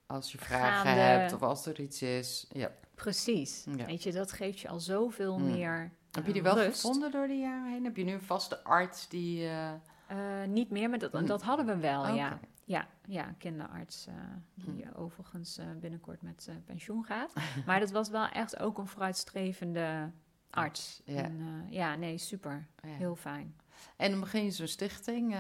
[0.07, 2.45] Als je vragen Gaande- hebt of als er iets is.
[2.51, 2.71] Ja.
[2.95, 3.65] Precies.
[3.75, 3.85] Ja.
[3.85, 5.51] Weet je, dat geeft je al zoveel Hmm.
[5.51, 5.91] meer.
[6.11, 6.81] Heb je eh, die wel rust.
[6.81, 7.83] gevonden door de jaren heen?
[7.83, 9.47] Heb je nu een vaste arts die...
[9.47, 9.71] eh,
[10.07, 11.25] Eh, niet meer, maar dat, Hmm.
[11.25, 12.39] dat hadden we wel, ja.
[12.65, 14.13] Ja, ja, kinderarts eh,
[14.53, 14.93] die Hmm.
[14.93, 17.33] eh, overigens eh, binnenkort met eh, pensioen gaat.
[17.65, 20.11] maar dat was wel echt ook een vooruitstrevende
[20.49, 21.01] arts.
[21.05, 21.23] Ja.
[21.23, 22.67] En, eh, ja, nee, super.
[22.81, 22.89] Ja.
[22.89, 23.55] Heel fijn.
[23.95, 25.33] En dan begin je zo'n stichting.
[25.33, 25.39] eh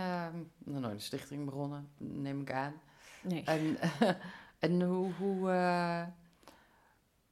[0.57, 2.73] nou, nooit een stichting begonnen, neem ik aan.
[3.23, 3.43] Nee.
[3.43, 3.77] En,
[4.59, 6.03] en hoe, hoe, eh,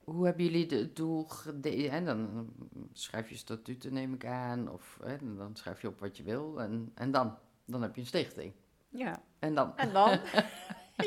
[0.04, 1.74] hoe hebben jullie de- het doel gedaan?
[1.90, 2.48] En dan
[2.94, 4.70] schrijf je statuten, neem ik aan.
[4.70, 6.62] Of hè, dan schrijf je op wat je wil.
[6.62, 8.54] En, en dan, dan heb je een stichting.
[8.90, 9.78] Ja, En dan?
[9.78, 10.10] en dan?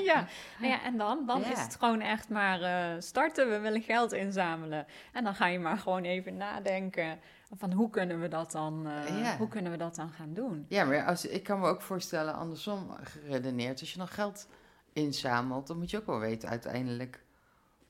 [0.05, 0.27] ja.
[0.59, 1.27] Nou ja, en dan?
[1.27, 1.53] Dan Ja.
[1.53, 3.51] is het gewoon echt maar eh, starten.
[3.51, 4.87] We willen geld inzamelen.
[5.13, 7.19] En dan ga je maar gewoon even nadenken
[7.57, 9.37] van hoe kunnen we dat dan, eh, Ja.
[9.37, 10.67] hoe kunnen we dat dan gaan doen?
[10.69, 14.49] Ja, maar als, ik kan me ook voorstellen, andersom geredeneerd, als je dan geld
[14.93, 17.25] inzamelt, dan moet je ook wel weten uiteindelijk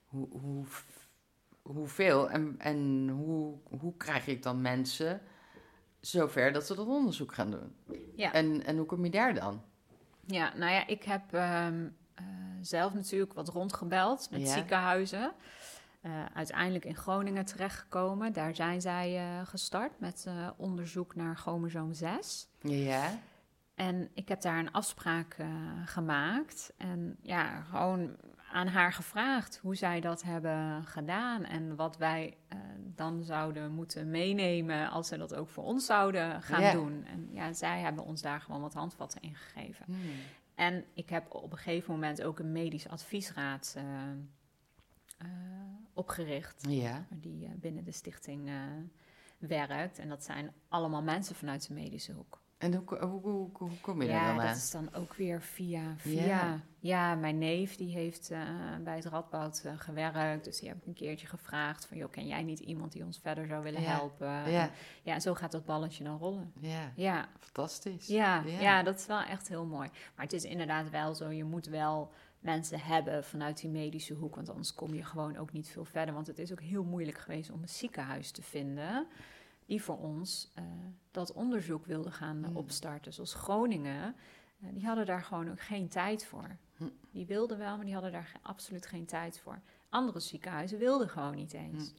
[0.04, 0.64] hoe, hoe,
[1.62, 5.20] hoeveel en, en hoe, hoe krijg ik dan mensen
[6.00, 7.76] zover dat ze dat onderzoek gaan doen.
[8.14, 8.32] Ja.
[8.32, 9.62] En, en hoe kom je daar dan?
[10.26, 12.24] Ja, nou ja, ik heb ehm, eh,
[12.60, 14.52] zelf natuurlijk wat rondgebeld met Ja.
[14.52, 15.32] ziekenhuizen.
[16.00, 18.32] Eh, uiteindelijk in Groningen terechtgekomen.
[18.32, 20.26] Daar zijn zij eh, gestart met
[20.56, 22.48] onderzoek naar chromosoom 6.
[22.60, 23.18] Ja,
[23.78, 25.48] En ik heb daar een afspraak eh,
[25.84, 26.72] gemaakt.
[26.76, 28.16] En ja, gewoon
[28.52, 31.44] aan haar gevraagd hoe zij dat hebben gedaan.
[31.44, 32.58] En wat wij eh,
[32.94, 37.04] dan zouden moeten meenemen als ze dat ook voor ons zouden gaan doen.
[37.04, 39.84] En ja, zij hebben ons daar gewoon wat handvatten in gegeven.
[39.86, 39.98] Hmm.
[40.54, 45.26] En ik heb op een gegeven moment ook een medisch adviesraad eh,
[45.92, 46.64] opgericht.
[47.10, 48.50] Die binnen de stichting
[49.38, 49.98] werkt.
[49.98, 52.40] En dat zijn allemaal mensen vanuit de medische hoek.
[52.58, 54.54] En hoe, hoe, hoe, hoe kom je daar Ja, dan dat aan?
[54.56, 55.94] is dan ook weer via.
[55.96, 56.60] via Ja.
[56.78, 57.14] ja.
[57.14, 58.40] mijn neef die heeft eh,
[58.84, 60.44] bij het Radboud eh, gewerkt.
[60.44, 61.96] Dus die heb ik een keertje gevraagd van...
[61.96, 63.88] joh, ken jij niet iemand die ons verder zou willen Ja.
[63.88, 64.26] helpen?
[64.28, 64.70] Ja, En
[65.02, 66.52] ja, en zo gaat dat balletje dan rollen.
[66.60, 68.06] ja, Ja, fantastisch.
[68.06, 68.60] ja, Ja.
[68.60, 68.82] ja.
[68.82, 69.88] dat is wel echt heel mooi.
[70.14, 74.34] Maar het is inderdaad wel zo, je moet wel mensen hebben vanuit die medische hoek,
[74.34, 76.14] want anders kom je gewoon ook niet veel verder.
[76.14, 79.06] Want het is ook heel moeilijk geweest om een ziekenhuis te vinden
[79.68, 80.64] die voor ons eh,
[81.10, 82.56] dat onderzoek wilde gaan Hmm.
[82.56, 83.12] opstarten.
[83.12, 84.14] Zoals Groningen,
[84.60, 86.56] eh, die hadden daar gewoon ook geen tijd voor.
[86.76, 86.84] Hm.
[87.10, 89.60] Die wilden wel, maar die hadden daar ge- absoluut geen tijd voor.
[89.88, 91.94] Andere ziekenhuizen wilden gewoon niet eens.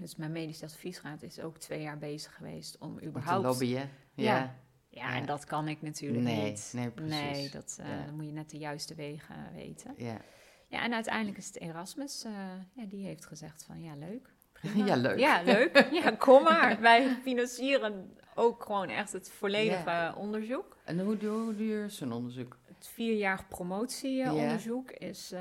[0.00, 3.90] Dus mijn medisch adviesraad is ook twee jaar bezig geweest om Om te überhaupt lobbyen.
[4.14, 4.54] Ja.
[4.88, 5.14] Ja.
[5.16, 6.70] en dat kan ik natuurlijk Nee, niet.
[6.74, 7.14] nee, precies.
[7.20, 8.04] Nee, dat, eh, Ja.
[8.04, 9.94] dan moet je net de juiste wegen weten.
[9.96, 10.20] Ja.
[10.68, 12.22] Ja, en uiteindelijk is het Erasmus,
[12.74, 14.34] ja, die heeft gezegd van ja, leuk.
[14.60, 14.86] Prima.
[14.86, 15.18] Ja, leuk.
[15.18, 15.86] Ja, leuk.
[16.02, 16.80] Ja, kom maar.
[16.80, 20.14] Wij financieren ook gewoon echt het volledige Ja.
[20.16, 20.76] onderzoek.
[20.84, 21.16] En hoe,
[21.56, 22.58] duur is zo'n onderzoek?
[22.64, 24.98] Het vierjarig promotieonderzoek Ja.
[25.08, 25.40] is eh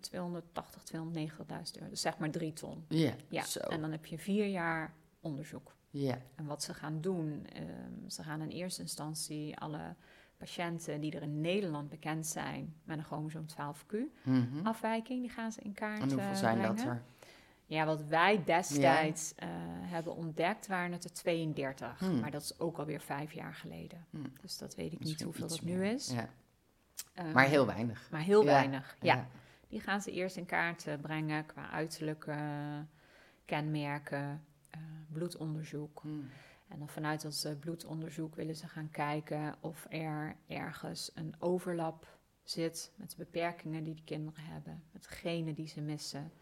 [0.00, 1.90] 280, 290.000 euro.
[1.90, 2.84] Dus zeg maar drie ton.
[2.88, 3.60] Ja, Ja, zo.
[3.60, 5.76] en dan heb je vier jaar onderzoek.
[5.90, 9.94] Ja, En wat ze gaan doen, ehm, ze gaan in eerste instantie alle
[10.36, 14.66] patiënten die er in Nederland bekend zijn met een chromosoom 12q Mhm.
[14.66, 16.76] afwijking, die gaan ze in kaart En hoeveel eh, zijn brengen.
[16.76, 17.02] dat er?
[17.68, 19.48] Ja, wat wij destijds eh,
[19.80, 22.20] hebben ontdekt waren het er 32, Hmm.
[22.20, 24.06] maar dat is ook alweer vijf jaar geleden.
[24.10, 24.32] Hmm.
[24.40, 26.10] Dus dat weet ik niet hoeveel dat nu is.
[26.10, 26.28] Ja.
[27.14, 28.08] Eh, Maar heel weinig.
[28.10, 29.26] maar heel Ja, weinig, ja.
[29.68, 32.36] Die gaan ze eerst in kaart eh, brengen qua uiterlijke
[33.44, 34.80] kenmerken, eh,
[35.12, 36.00] bloedonderzoek.
[36.02, 36.28] Hmm.
[36.68, 42.92] En dan vanuit dat bloedonderzoek willen ze gaan kijken of er ergens een overlap zit
[42.96, 46.32] met de beperkingen die de kinderen hebben, met de genen die ze missen,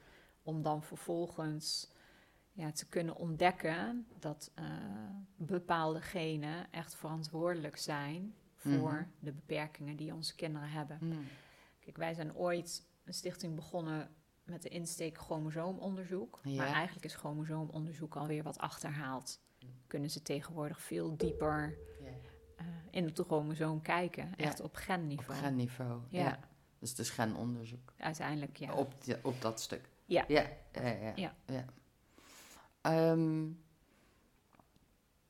[0.47, 1.90] om dan vervolgens
[2.53, 4.64] ja, te kunnen ontdekken dat eh,
[5.36, 9.05] bepaalde genen echt verantwoordelijk zijn voor Mhm.
[9.18, 10.97] de beperkingen die onze kinderen hebben.
[10.99, 11.24] Hmm.
[11.80, 14.11] Kijk, wij zijn ooit een stichting begonnen
[14.44, 16.40] met de insteek chromosoomonderzoek.
[16.42, 16.57] Ja.
[16.57, 19.40] Maar eigenlijk is chromosoomonderzoek alweer wat achterhaald.
[19.86, 21.76] Kunnen ze tegenwoordig veel dieper
[22.57, 24.28] eh, in het chromosoom kijken.
[24.36, 24.44] Ja.
[24.44, 25.38] Echt op Op genniveau.
[25.40, 26.01] genniveau.
[26.09, 26.20] Ja.
[26.20, 26.38] Ja.
[26.78, 27.92] Dus het is genonderzoek.
[27.99, 28.74] Uiteindelijk, ja.
[28.74, 28.92] Op,
[29.22, 29.88] op dat stuk.
[30.07, 30.24] Ja.
[30.28, 31.12] Ja, ja, ja.
[31.16, 31.34] Ja.
[31.46, 31.64] ja.
[32.80, 33.44] Ehm,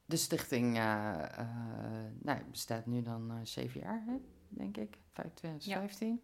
[0.04, 1.46] de stichting eh, eh,
[2.22, 4.16] nou, bestaat nu dan eh, zeven jaar, hè,
[4.48, 4.98] denk ik.
[5.12, 6.20] Vijf- 2015.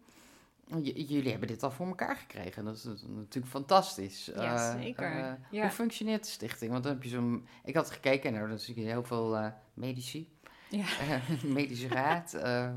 [0.67, 2.65] J- jullie hebben dit al voor elkaar gekregen.
[2.65, 4.25] Dat is natuurlijk fantastisch.
[4.25, 5.15] Ja, zeker.
[5.15, 5.61] Ja.
[5.61, 6.71] Hoe functioneert de stichting?
[6.71, 7.47] Want dan heb je zo'n...
[7.63, 10.37] Ik had gekeken, nou, dat is natuurlijk heel veel medici.
[10.69, 10.85] Ja.
[11.45, 12.31] Medische raad.
[12.31, 12.73] ja,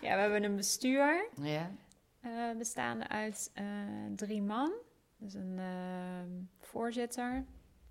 [0.00, 1.70] we hebben een bestuur ja.
[2.58, 3.52] bestaande uit
[4.16, 4.72] drie man.
[5.24, 6.22] Dus een eh,
[6.58, 7.44] voorzitter,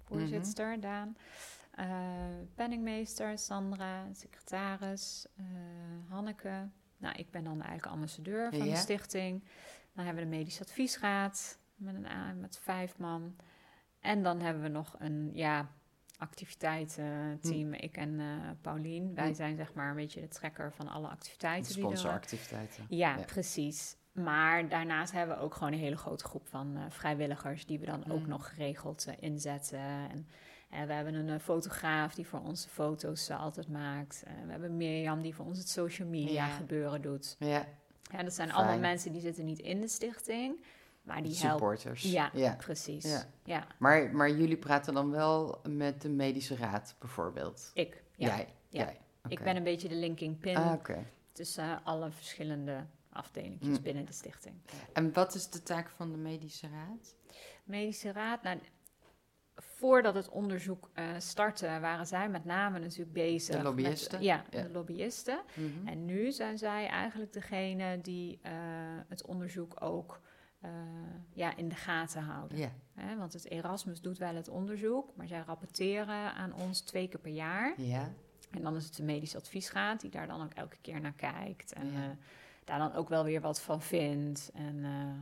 [0.03, 1.17] voorzitster Daan,
[1.71, 1.87] eh,
[2.55, 5.45] penningmeester Sandra, secretaris eh,
[6.09, 6.69] Hanneke.
[6.97, 8.73] Nou, ik ben dan eigenlijk ambassadeur van Ja.
[8.73, 9.43] de stichting.
[9.93, 13.35] Dan hebben we de medisch adviesraad met, een, met vijf man.
[13.99, 15.69] En dan hebben we nog een ja,
[16.17, 19.15] activiteitenteam, ik en eh Paulien.
[19.15, 19.33] Wij Hm.
[19.33, 21.71] zijn zeg maar een beetje de trekker van alle activiteiten.
[21.73, 22.85] Sponsoractiviteiten.
[22.89, 23.23] ja, Ja.
[23.25, 23.97] precies.
[24.13, 27.85] Maar daarnaast hebben we ook gewoon een hele grote groep van eh, vrijwilligers die we
[27.85, 28.27] dan ook Mm.
[28.27, 29.79] nog geregeld eh, inzetten.
[29.79, 30.27] En,
[30.69, 34.23] en we hebben een eh, fotograaf die voor onze foto's eh, altijd maakt.
[34.23, 36.47] Eh, we hebben Mirjam die voor ons het social media Ja.
[36.47, 37.35] gebeuren doet.
[37.39, 37.65] Ja,
[38.11, 38.59] Ja, dat zijn Fijn.
[38.59, 40.63] allemaal mensen die zitten niet in de stichting,
[41.01, 41.49] maar die helpen.
[41.49, 42.03] supporters.
[42.11, 42.55] Ja, ja.
[42.55, 43.03] precies.
[43.11, 43.23] Ja.
[43.43, 43.67] Ja.
[43.79, 47.71] Maar, maar jullie praten dan wel met de medische raad bijvoorbeeld?
[47.73, 48.03] ik.
[48.15, 48.27] Ja.
[48.27, 48.47] Jij?
[48.69, 48.97] Jij.
[49.27, 50.73] Ik ben een beetje de linking pin Ah,
[51.31, 53.83] tussen alle verschillende afdelingjes Mm.
[53.83, 54.55] binnen de stichting.
[54.93, 57.15] En wat is de taak van de medische raad?
[57.63, 58.59] Medische raad, nou,
[59.55, 63.55] voordat het onderzoek eh, startte, waren zij met name natuurlijk bezig.
[63.57, 64.17] De lobbyisten?
[64.17, 64.61] Met, ja, Ja.
[64.61, 65.41] de lobbyisten.
[65.53, 65.87] Mhm.
[65.87, 68.51] En nu zijn zij eigenlijk degene die eh,
[69.07, 70.21] het onderzoek ook
[70.59, 70.69] eh,
[71.33, 72.57] ja, in de gaten houden.
[72.57, 77.07] Ja, Hè, want het Erasmus doet wel het onderzoek, maar zij rapporteren aan ons twee
[77.07, 77.81] keer per jaar.
[77.81, 78.09] ja,
[78.51, 81.73] En dan is het de medisch adviesraad die daar dan ook elke keer naar kijkt.
[81.73, 81.91] En.
[82.65, 84.51] Daar dan ook wel weer wat van vindt.
[84.53, 85.21] En eh,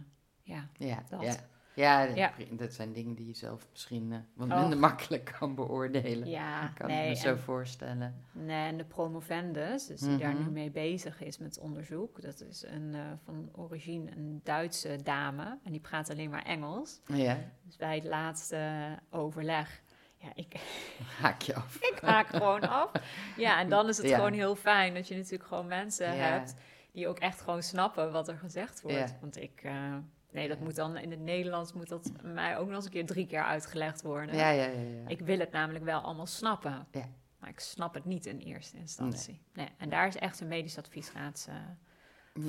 [0.56, 1.22] ja, ja, Dat.
[1.22, 1.36] ja.
[1.76, 2.32] Ja, Ja.
[2.52, 4.60] dat zijn dingen die je zelf misschien eh, wat Oh.
[4.60, 6.28] minder makkelijk kan beoordelen.
[6.30, 8.16] ja Ik kan nee, me zo en- voorstellen.
[8.32, 10.44] Nee, en de promovendus, dus die daar Mhm.
[10.44, 15.58] nu mee bezig is met onderzoek, dat is een, eh, van origine een Duitse dame
[15.64, 17.02] en die praat alleen maar Engels.
[17.06, 18.70] Ja, Dus bij het laatste
[19.10, 19.82] overleg,
[20.18, 20.54] ja, ik,
[21.22, 21.76] haak je af.
[21.92, 22.92] ik haak gewoon af.
[23.38, 24.16] Ja, en dan is het Ja.
[24.16, 26.22] gewoon heel fijn dat je natuurlijk gewoon mensen Ja.
[26.22, 26.56] hebt
[26.92, 29.16] die ook echt gewoon snappen wat er gezegd wordt.
[29.22, 29.96] Want ik, eh,
[30.32, 33.06] nee, dat moet dan in het Nederlands, moet dat mij ook nog eens een keer
[33.06, 34.36] drie keer uitgelegd worden.
[34.36, 34.80] Ja, ja, ja.
[34.80, 35.08] ja.
[35.08, 36.88] Ik wil het namelijk wel allemaal snappen.
[36.92, 37.10] Ja.
[37.40, 39.42] Maar ik snap het niet in eerste instantie.
[39.54, 39.70] Nee.
[39.78, 41.56] En daar is echt een medisch adviesraad eh,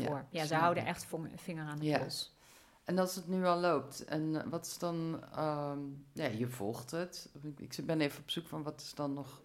[0.06, 0.24] voor.
[0.30, 1.98] Ja, ze houden echt vinger aan de Ja.
[1.98, 2.36] pols.
[2.84, 5.78] En als het nu al loopt, en eh, wat is dan, ehm,
[6.12, 7.32] ja, je volgt het.
[7.58, 9.42] Ik- Ik ben even op zoek van wat is dan nog,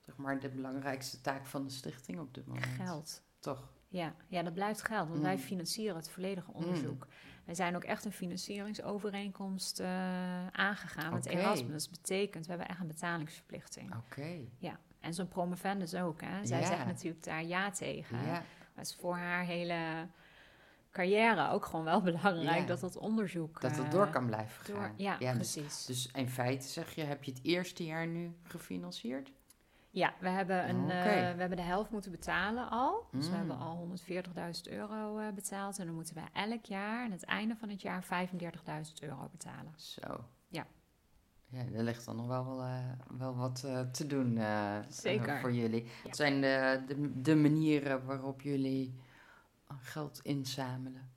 [0.00, 2.66] zeg maar, de belangrijkste taak van de stichting op dit moment?
[2.66, 3.22] Geld.
[3.38, 3.68] Toch?
[3.92, 5.24] Ja, ja, dat blijft geld, want Mm.
[5.24, 7.06] wij financieren het volledige onderzoek.
[7.44, 11.26] Wij zijn ook echt een financieringsovereenkomst eh, aangegaan met.
[11.26, 11.82] Erasmus.
[11.88, 13.94] Dat betekent, we hebben echt een betalingsverplichting.
[13.96, 14.38] Oké.
[14.58, 16.20] Ja, en zo'n promovendus ook.
[16.20, 16.46] Hè.
[16.46, 16.66] Zij Ja.
[16.66, 18.18] zegt natuurlijk daar ja tegen.
[18.18, 20.06] Ja, Maar het is voor haar hele
[20.90, 22.66] carrière ook gewoon wel belangrijk Ja.
[22.66, 23.60] dat dat onderzoek...
[23.60, 24.94] dat het eh, door kan blijven door- gaan.
[24.96, 25.84] ja, dus, precies.
[25.86, 29.32] dus in feite zeg je, heb je het eerste jaar nu gefinancierd?
[29.92, 33.06] Ja, we hebben, een, eh, we hebben de helft moeten betalen al.
[33.12, 33.38] Dus we Mm.
[33.38, 35.78] hebben al 140.000 euro eh, betaald.
[35.78, 39.72] En dan moeten we elk jaar aan het einde van het jaar 35.000 euro betalen.
[39.76, 40.24] Zo.
[40.48, 40.66] Ja.
[41.46, 42.64] Ja, er ligt dan nog wel,
[43.18, 44.40] wel wat eh, te doen
[44.88, 45.40] Zeker.
[45.40, 45.86] voor jullie.
[46.04, 48.94] Wat zijn de, de, de manieren waarop jullie
[49.78, 51.10] geld inzamelen?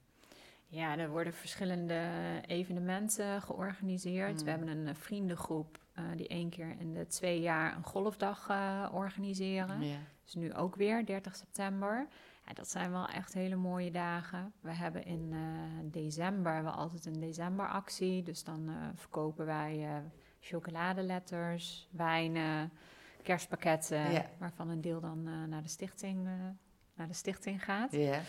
[0.68, 2.10] Ja, er worden verschillende
[2.46, 4.38] evenementen georganiseerd.
[4.40, 4.44] Mm.
[4.44, 8.90] We hebben een vriendengroep eh, die één keer in de twee jaar een golfdag eh,
[8.94, 9.82] organiseren.
[9.82, 9.98] Ja.
[10.24, 12.08] Dus nu ook weer, 30 september.
[12.46, 14.54] Ja, dat zijn wel echt hele mooie dagen.
[14.62, 15.40] We hebben in eh,
[15.92, 18.24] december, hebben we altijd een decemberactie.
[18.24, 20.04] Dus dan verkopen wij
[20.40, 22.72] chocoladeletters, wijnen,
[23.22, 24.12] kerstpakketten.
[24.12, 24.30] Ja.
[24.38, 26.28] Waarvan een deel dan naar, de stichting,
[26.94, 27.92] naar de stichting gaat.
[27.92, 28.22] Ja,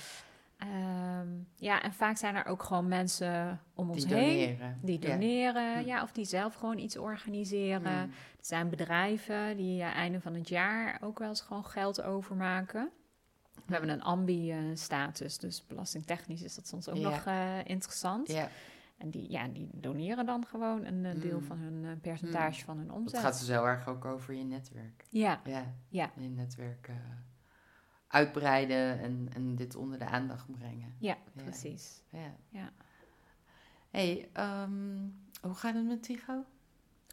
[0.65, 4.47] Ehm, ja, en vaak zijn er ook gewoon mensen om ons die heen.
[4.49, 4.79] doneren.
[4.83, 5.87] Die doneren, Hm.
[5.87, 7.81] ja, of die zelf gewoon iets organiseren.
[8.07, 8.11] Mm.
[8.13, 12.91] Er zijn bedrijven die uh, einde van het jaar ook wel eens gewoon geld overmaken.
[13.67, 17.09] We hebben een ambi-status, dus belastingtechnisch is dat soms ook Ja.
[17.09, 18.29] nog eh, interessant.
[18.29, 18.49] Ja,
[18.99, 21.45] En die, ja, die doneren dan gewoon een eh, deel Mm.
[21.47, 23.21] van hun percentage van hun omzet.
[23.21, 25.05] gaat dus heel erg ook over je netwerk.
[25.11, 25.41] Ja,
[25.89, 26.91] Ja, je netwerk
[28.15, 30.95] uitbreiden en, en dit onder de aandacht brengen.
[30.99, 31.43] ja, Ja.
[31.43, 32.03] precies.
[32.11, 32.35] Ja.
[32.49, 32.71] Ja.
[33.91, 34.99] hey, ehm,
[35.43, 36.45] hoe gaat het met Tigo?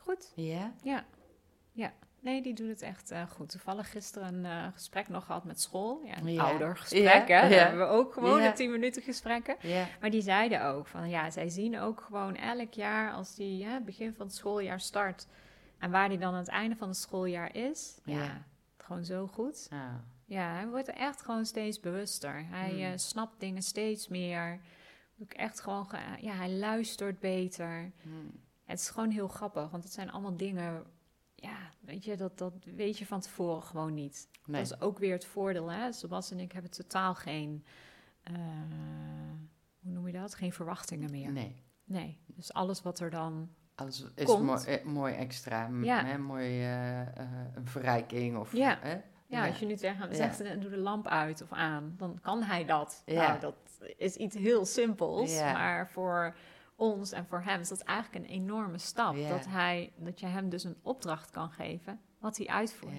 [0.01, 0.71] Goed, Ja?
[0.83, 1.05] ja.
[1.71, 3.49] Ja, nee, die doen het echt eh, goed.
[3.49, 6.01] Toevallig gisteren een eh, gesprek nog gehad met school.
[6.05, 6.43] Ja, een Ja.
[6.43, 7.49] oudergesprek, Ja, hè.
[7.49, 7.57] Daar ja.
[7.57, 8.49] hebben we ook gewoon Ja.
[8.49, 9.55] de 10 minuten gesprekken.
[9.61, 9.87] Ja.
[10.01, 13.79] Maar die zeiden ook van ja, zij zien ook gewoon elk jaar als die hè,
[13.81, 15.27] begin van het schooljaar start
[15.77, 18.43] en waar die dan aan het einde van het schooljaar is, ja, Ja.
[18.77, 19.67] gewoon zo goed.
[19.71, 19.79] Ah,
[20.31, 22.45] Ja, hij wordt echt gewoon steeds bewuster.
[22.47, 22.79] Hij Hmm.
[22.81, 24.59] eh, snapt dingen steeds meer.
[25.21, 27.91] Ook echt gewoon, ge- ja, hij luistert beter.
[28.01, 28.31] hmm.
[28.65, 30.83] Het is gewoon heel grappig, want het zijn allemaal dingen,
[31.35, 34.29] ja, weet je, dat, dat weet je van tevoren gewoon niet.
[34.45, 34.61] Nee.
[34.63, 35.91] Dat is ook weer het voordeel, hè.
[35.91, 37.65] Sebas en ik hebben totaal geen,
[38.23, 38.33] eh,
[39.79, 40.35] hoe noem je dat?
[40.35, 41.31] Geen verwachtingen meer.
[41.31, 41.63] nee.
[41.83, 43.49] Nee, dus alles wat er dan...
[43.75, 44.43] Alles is Komt.
[44.45, 45.69] mooi, eh, mooi extra.
[45.81, 46.05] Ja.
[46.05, 46.63] Hè, mooi
[47.55, 48.37] een verrijking.
[48.37, 48.77] Of, Ja.
[48.81, 49.01] Hè?
[49.31, 49.49] Ja, Ja.
[49.49, 50.15] als je nu tegen hem Ja.
[50.15, 53.03] zegt, eh, doe de lamp uit of aan, dan kan hij dat.
[53.05, 53.27] Ja.
[53.27, 53.55] Nou, dat
[53.97, 55.53] is iets heel simpels, Ja.
[55.53, 56.35] maar voor
[56.75, 59.15] ons en voor hem is dat eigenlijk een enorme stap.
[59.15, 59.29] Ja.
[59.29, 62.95] Dat, hij, dat je hem dus een opdracht kan geven, wat hij uitvoert.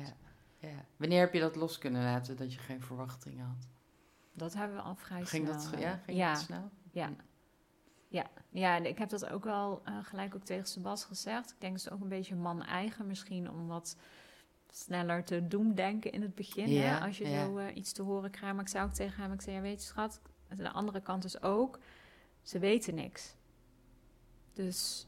[0.59, 0.69] Ja.
[0.69, 0.85] Ja.
[0.97, 3.69] Wanneer heb je dat los kunnen laten dat je geen verwachtingen had?
[4.33, 5.71] Dat hebben we al vrij Ging snel.
[5.71, 6.71] dat, ja, ging ja, dat snel?
[6.91, 7.11] Ja.
[8.09, 8.27] Ja.
[8.51, 11.51] ja, en ik heb dat ook wel eh, gelijk ook tegen Sebas gezegd.
[11.51, 13.97] Ik denk het is ook een beetje man-eigen misschien om wat
[14.77, 16.69] sneller te doen denken in het begin.
[16.71, 17.45] Ja, hè, als je ja.
[17.45, 18.55] zo eh, iets te horen krijgt.
[18.55, 21.01] Maar ik zou ook tegen hem, ik zei, ja, weet je schat, aan de andere
[21.01, 21.79] kant is ook,
[22.43, 23.37] ze weten niks.
[24.53, 25.07] Dus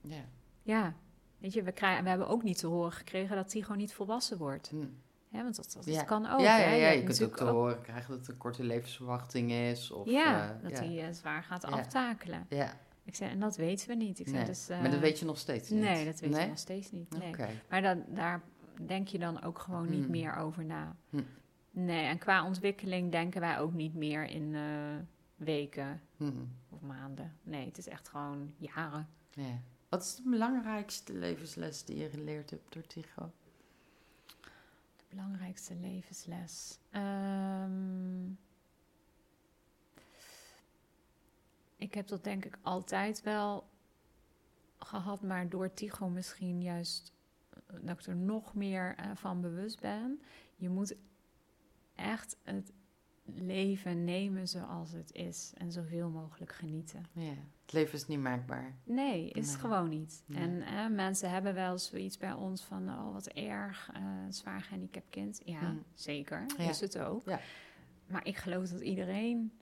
[0.00, 0.24] Ja.
[0.62, 0.94] ja,
[1.38, 3.92] weet je, we, krijgen, we hebben ook niet te horen gekregen dat hij gewoon niet
[3.92, 4.68] volwassen wordt.
[4.68, 4.86] Hm.
[5.30, 6.02] Hè, want dat, dat, Ja.
[6.02, 6.40] kan ook.
[6.40, 9.50] ja, ja, Je ja, je kunt ook te horen krijgen dat het een korte levensverwachting
[9.52, 9.90] is.
[9.90, 10.84] Of, ja, eh, dat ja.
[10.84, 11.68] hij eh, zwaar gaat Ja.
[11.68, 12.46] aftakelen.
[12.48, 14.18] Ja, Ik zei, en dat weten we niet.
[14.18, 14.46] Ik zei, nee.
[14.46, 15.80] dus, maar dat weet je nog steeds niet.
[15.82, 16.40] Nee, dat weten Nee?
[16.42, 17.18] we nog steeds niet.
[17.18, 17.34] Nee.
[17.68, 18.42] Maar dat, daar
[18.80, 20.10] denk je dan ook gewoon niet Hmm.
[20.10, 20.96] meer over na.
[21.10, 21.22] Hm.
[21.70, 24.96] Nee, en qua ontwikkeling denken wij ook niet meer in eh,
[25.36, 26.32] weken Hm.
[26.68, 27.36] of maanden.
[27.42, 29.08] Nee, het is echt gewoon jaren.
[29.30, 29.58] Ja.
[29.88, 33.32] Wat is de belangrijkste levensles die je geleerd hebt door Tycho?
[34.96, 36.78] De belangrijkste levensles.
[36.90, 38.24] Ehm,
[41.76, 43.68] ik heb dat denk ik altijd wel
[44.78, 47.12] gehad, maar door Tycho misschien juist
[47.66, 50.20] dat ik er nog meer eh, van bewust ben.
[50.56, 50.96] Je moet
[51.94, 52.72] echt het
[53.24, 57.06] leven nemen zoals het is en zoveel mogelijk genieten.
[57.12, 57.32] Ja.
[57.62, 58.74] Het leven is niet maakbaar.
[58.84, 59.56] Nee, is Nee.
[59.56, 60.22] gewoon niet.
[60.26, 60.40] Nee.
[60.42, 65.08] En eh, mensen hebben wel zoiets bij ons van, oh wat erg, eh, zwaar gehandicapt
[65.10, 65.40] kind.
[65.44, 65.82] Ja, Mm.
[65.94, 66.68] zeker, Ja.
[66.68, 67.24] is het ook.
[67.24, 67.40] Ja.
[68.06, 69.52] Maar ik geloof dat iedereen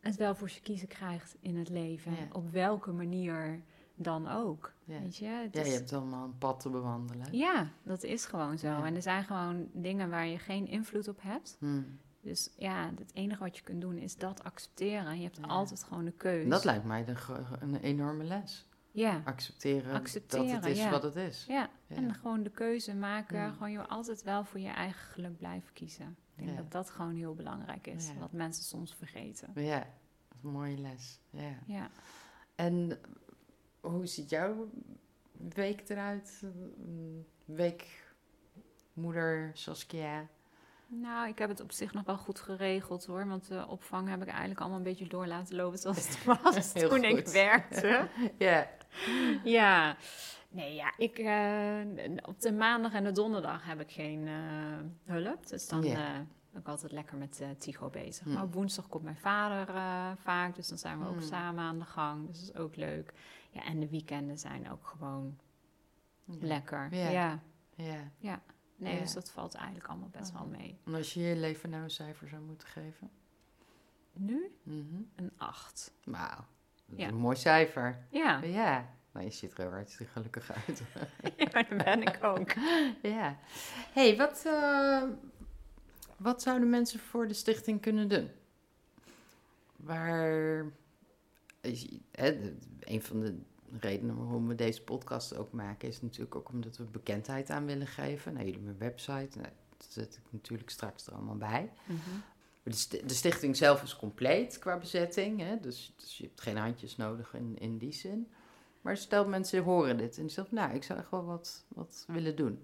[0.00, 2.12] het wel voor zijn kiezen krijgt in het leven.
[2.12, 2.26] Ja.
[2.32, 3.62] Op welke manier
[3.96, 4.72] dan ook.
[4.84, 5.00] Ja.
[5.00, 5.26] Weet je?
[5.26, 7.26] Het Ja, je is- hebt allemaal een pad te bewandelen.
[7.36, 8.66] ja, dat is gewoon zo.
[8.66, 8.84] Ja.
[8.84, 11.56] En er zijn gewoon dingen waar je geen invloed op hebt.
[11.60, 11.82] Hm.
[12.20, 15.16] Dus ja, het enige wat je kunt doen is dat accepteren.
[15.16, 15.46] Je hebt Ja.
[15.46, 16.48] altijd gewoon de keuze.
[16.48, 17.14] Dat lijkt mij de,
[17.60, 18.68] een enorme les.
[18.90, 21.44] Ja, Accepteren, dat Accepteren, het is wat het is.
[21.48, 21.68] ja.
[21.88, 23.36] En gewoon de keuze maken.
[23.36, 23.50] Ja.
[23.52, 26.16] Gewoon je altijd wel voor je eigen geluk blijven kiezen.
[26.36, 28.10] Ik denk dat dat gewoon heel belangrijk is.
[28.18, 29.50] Wat mensen soms vergeten.
[29.54, 31.20] Ja, dat is een mooie les.
[31.30, 31.52] Ja.
[31.66, 31.88] Ja.
[32.54, 32.98] En
[33.90, 34.68] hoe ziet jouw
[35.54, 36.42] week eruit?
[37.44, 38.14] Week
[38.92, 40.26] moeder Saskia.
[40.88, 43.26] Nou, ik heb het op zich nog wel goed geregeld hoor.
[43.26, 46.72] Want de opvang heb ik eigenlijk allemaal een beetje door laten lopen zoals het was
[46.72, 47.32] toen ik goed.
[47.32, 48.08] werkte.
[48.38, 48.68] Ja.
[49.44, 49.96] ja.
[50.48, 55.46] Nee, ja, ik, eh, op de maandag en de donderdag heb ik geen eh, hulp.
[55.48, 55.92] Dus dan eh,
[56.50, 58.24] ben ik altijd lekker met Tycho bezig.
[58.26, 58.32] Hm.
[58.32, 59.66] Maar op woensdag komt mijn vader
[60.22, 60.54] vaak.
[60.54, 61.22] Dus dan zijn we ook Hm.
[61.22, 62.26] samen aan de gang.
[62.26, 63.12] Dus dat is ook leuk.
[63.56, 65.38] Ja, en de weekenden zijn ook gewoon
[66.24, 66.94] lekker.
[66.94, 67.40] Ja.
[67.74, 68.10] Ja.
[68.18, 68.42] Ja.
[68.76, 70.78] Nee, dus dat valt eigenlijk allemaal best wel mee.
[70.84, 73.10] En als je je leven nou een cijfer zou moeten geven?
[74.12, 75.00] Nu Mhm.
[75.16, 75.92] een 8.
[76.04, 76.44] Wauw,
[76.96, 78.06] een mooi cijfer.
[78.10, 78.94] Ja, Ja.
[79.12, 80.82] Nou, je ziet er heel hartstikke gelukkig uit.
[81.36, 82.52] ja dat ben ik ook.
[83.16, 83.38] ja.
[83.92, 85.02] hey, wat, eh,
[86.16, 88.30] wat zouden mensen voor de stichting kunnen doen?
[89.76, 90.64] Waar...
[92.80, 93.38] een van de
[93.80, 95.88] redenen waarom we deze podcast ook maken...
[95.88, 98.32] is natuurlijk ook omdat we bekendheid aan willen geven.
[98.32, 99.38] Nou, jullie hebben een website.
[99.38, 101.72] Nou, dat zet ik natuurlijk straks er allemaal bij.
[101.86, 101.98] Mhm.
[102.62, 105.40] De, sti- de stichting zelf is compleet qua bezetting.
[105.40, 105.60] Hè?
[105.60, 108.28] Dus, dus je hebt geen handjes nodig in, in die zin.
[108.80, 110.54] Maar stel mensen horen dit en die zeggen...
[110.54, 112.60] nou, ik zou echt wel wat, wat willen doen.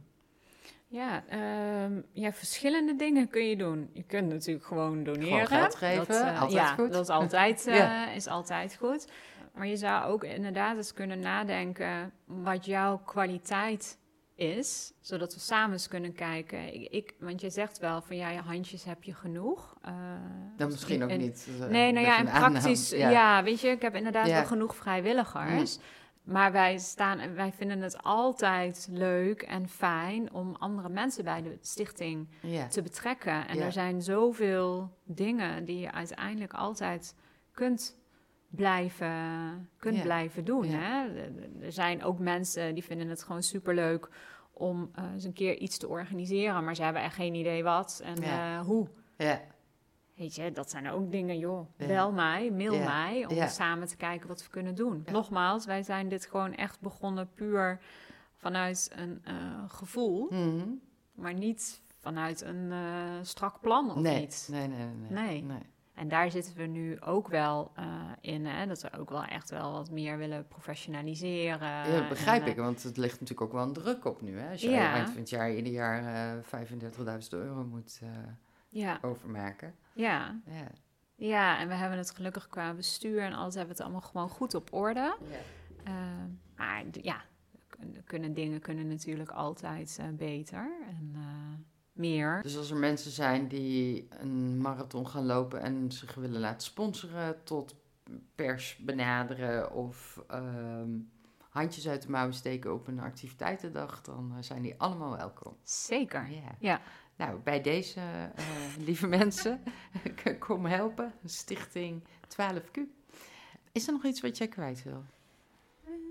[0.93, 3.91] Ja, ehm, ja, verschillende dingen kun je doen.
[3.93, 5.47] Je kunt natuurlijk gewoon doneren.
[5.47, 6.93] Gewoon geld geven, Dat, eh, altijd ja, goed.
[6.93, 8.11] dat is altijd, eh, Ja.
[8.11, 9.07] is altijd goed.
[9.55, 13.99] Maar je zou ook inderdaad eens kunnen nadenken wat jouw kwaliteit
[14.35, 16.75] is, zodat we samen eens kunnen kijken.
[16.75, 19.77] Ik, ik, want je zegt wel van ja, je handjes heb je genoeg.
[19.83, 19.93] Eh,
[20.57, 21.49] Dan dus misschien ook niet.
[21.69, 23.43] Nee, nou ja, en praktisch, ja.
[23.43, 24.33] weet je, ik heb inderdaad Ja.
[24.35, 25.79] wel genoeg vrijwilligers.
[26.23, 31.59] Maar wij staan wij vinden het altijd leuk en fijn om andere mensen bij de
[31.61, 32.29] stichting
[32.69, 33.49] te betrekken.
[33.49, 37.15] En er zijn zoveel dingen die je uiteindelijk altijd
[37.53, 38.01] kunt
[38.49, 40.65] blijven, kunt blijven doen.
[40.79, 41.21] Hè?
[41.61, 44.09] Er- zijn ook mensen die vinden het gewoon superleuk
[44.53, 48.01] om eh, eens een keer iets te organiseren, maar ze hebben echt geen idee wat
[48.05, 48.89] en eh, hoe.
[50.23, 51.69] Weet je, dat zijn ook dingen, joh.
[51.77, 51.87] Ja.
[51.87, 52.85] Bel mij, mail Ja.
[52.85, 53.47] mij, om Ja.
[53.49, 55.05] samen te kijken wat we kunnen doen.
[55.13, 57.81] Nogmaals, wij zijn dit gewoon echt begonnen puur
[58.37, 59.35] vanuit een eh,
[59.69, 60.69] gevoel, Mhm.
[61.15, 62.79] maar niet vanuit een eh,
[63.23, 64.23] strak plan of nee.
[64.23, 64.49] iets.
[64.49, 65.43] Nee, nee, nee, nee.
[65.43, 65.59] Nee.
[65.95, 67.85] En daar zitten we nu ook wel eh,
[68.21, 71.69] in, hè, dat we ook wel echt wel wat meer willen professionaliseren.
[71.69, 74.39] Ja, dat begrijp en, ik, want het ligt natuurlijk ook wel een druk op nu.
[74.39, 74.51] Hè?
[74.51, 78.01] Als je eind van het jaar ieder jaar eh 35.000 euro moet
[78.73, 79.75] Ja, overmaken.
[79.93, 80.71] ja, Ja.
[81.15, 84.29] ja, en we hebben het gelukkig qua bestuur en alles hebben we het allemaal gewoon
[84.29, 85.17] goed op orde.
[85.31, 85.37] Ja.
[85.85, 86.25] Eh,
[86.57, 87.23] maar ja,
[87.69, 91.59] kun- kunnen, dingen kunnen natuurlijk altijd eh, beter en eh,
[91.93, 92.43] meer.
[92.43, 97.45] Dus als er mensen zijn die een marathon gaan lopen en zich willen laten sponsoren,
[97.45, 97.75] tot
[98.35, 100.91] pers benaderen of ehm,
[101.49, 105.57] handjes uit de mouwen steken op een activiteitendag, dan zijn die allemaal welkom.
[105.63, 106.31] Zeker.
[106.31, 106.57] Ja.
[106.59, 106.81] Ja.
[107.17, 108.01] Nou, bij deze
[108.35, 108.45] eh,
[108.79, 109.63] lieve mensen,
[110.39, 111.13] kom helpen.
[111.25, 112.81] Stichting 12Q.
[113.73, 115.05] Is er nog iets wat jij kwijt wil?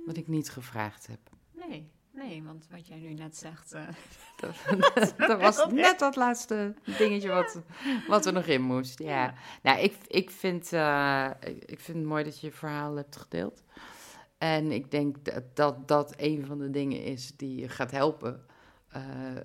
[0.06, 1.20] Wat ik niet gevraagd heb?
[1.52, 3.72] Nee, Nee, want wat jij nu net zegt.
[3.74, 3.88] eh,
[4.42, 7.62] Dat, dat was net dat laatste dingetje wat,
[8.08, 9.00] wat er nog in moest.
[9.00, 9.08] Ja.
[9.24, 9.34] Ja.
[9.62, 13.16] Nou, ik, ik, vind, eh, ik, ik vind het mooi dat je je verhaal hebt
[13.16, 13.64] gedeeld.
[14.38, 18.46] En ik denk dat dat, dat een van de dingen is die je gaat helpen
[18.92, 19.44] eh, eh,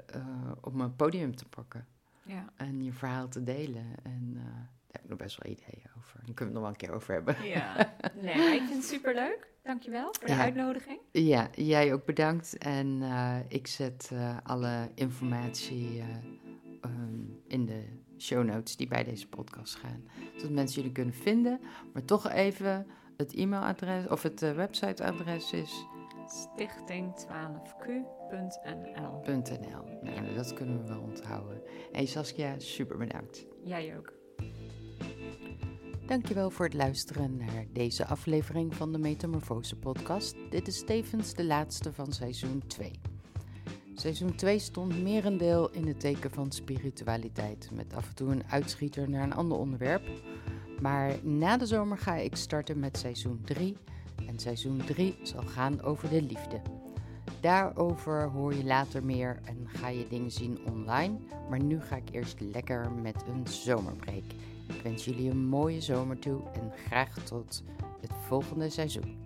[0.60, 1.86] om een podium te pakken.
[2.22, 2.44] ja.
[2.56, 3.86] En je verhaal te delen.
[4.02, 6.20] En eh, daar heb ik nog best wel ideeën over.
[6.24, 7.44] Daar kunnen we het nog wel een keer over hebben.
[7.44, 7.94] ja.
[8.22, 9.54] Nee, ik vind het superleuk.
[9.62, 10.40] Dankjewel voor de Ja.
[10.40, 10.98] uitnodiging.
[11.10, 12.58] Ja, jij ook bedankt.
[12.58, 13.02] En
[13.48, 14.10] ik zet
[14.42, 16.06] alle informatie eh,
[16.80, 17.84] ehm, in de
[18.18, 20.04] show notes die bij deze podcast gaan.
[20.36, 21.60] Zodat mensen jullie kunnen vinden.
[21.92, 22.86] Maar toch even
[23.16, 25.86] het e-mailadres of het websiteadres is
[26.26, 29.22] Stichting12q.nl.
[29.24, 29.84] .nl.
[30.02, 31.62] Nou, dat kunnen we wel onthouden.
[31.92, 33.46] Hey Saskia, super bedankt.
[33.64, 34.12] Jij ook.
[36.06, 40.36] Dankjewel voor het luisteren naar deze aflevering van de Metamorfose podcast.
[40.50, 42.90] Dit is tevens de laatste van seizoen 2.
[43.94, 49.10] Seizoen 2 stond merendeel in het teken van spiritualiteit, met af en toe een uitschieter
[49.10, 50.02] naar een ander onderwerp.
[50.80, 53.76] Maar na de zomer ga ik starten met seizoen 3
[54.28, 56.60] en seizoen 3 zal gaan over de liefde.
[57.40, 61.16] Daarover hoor je later meer en ga je dingen zien online,
[61.50, 64.24] maar nu ga ik eerst lekker met een zomerbreak.
[64.68, 67.62] Ik wens jullie een mooie zomer toe en graag tot
[68.00, 69.25] het volgende seizoen.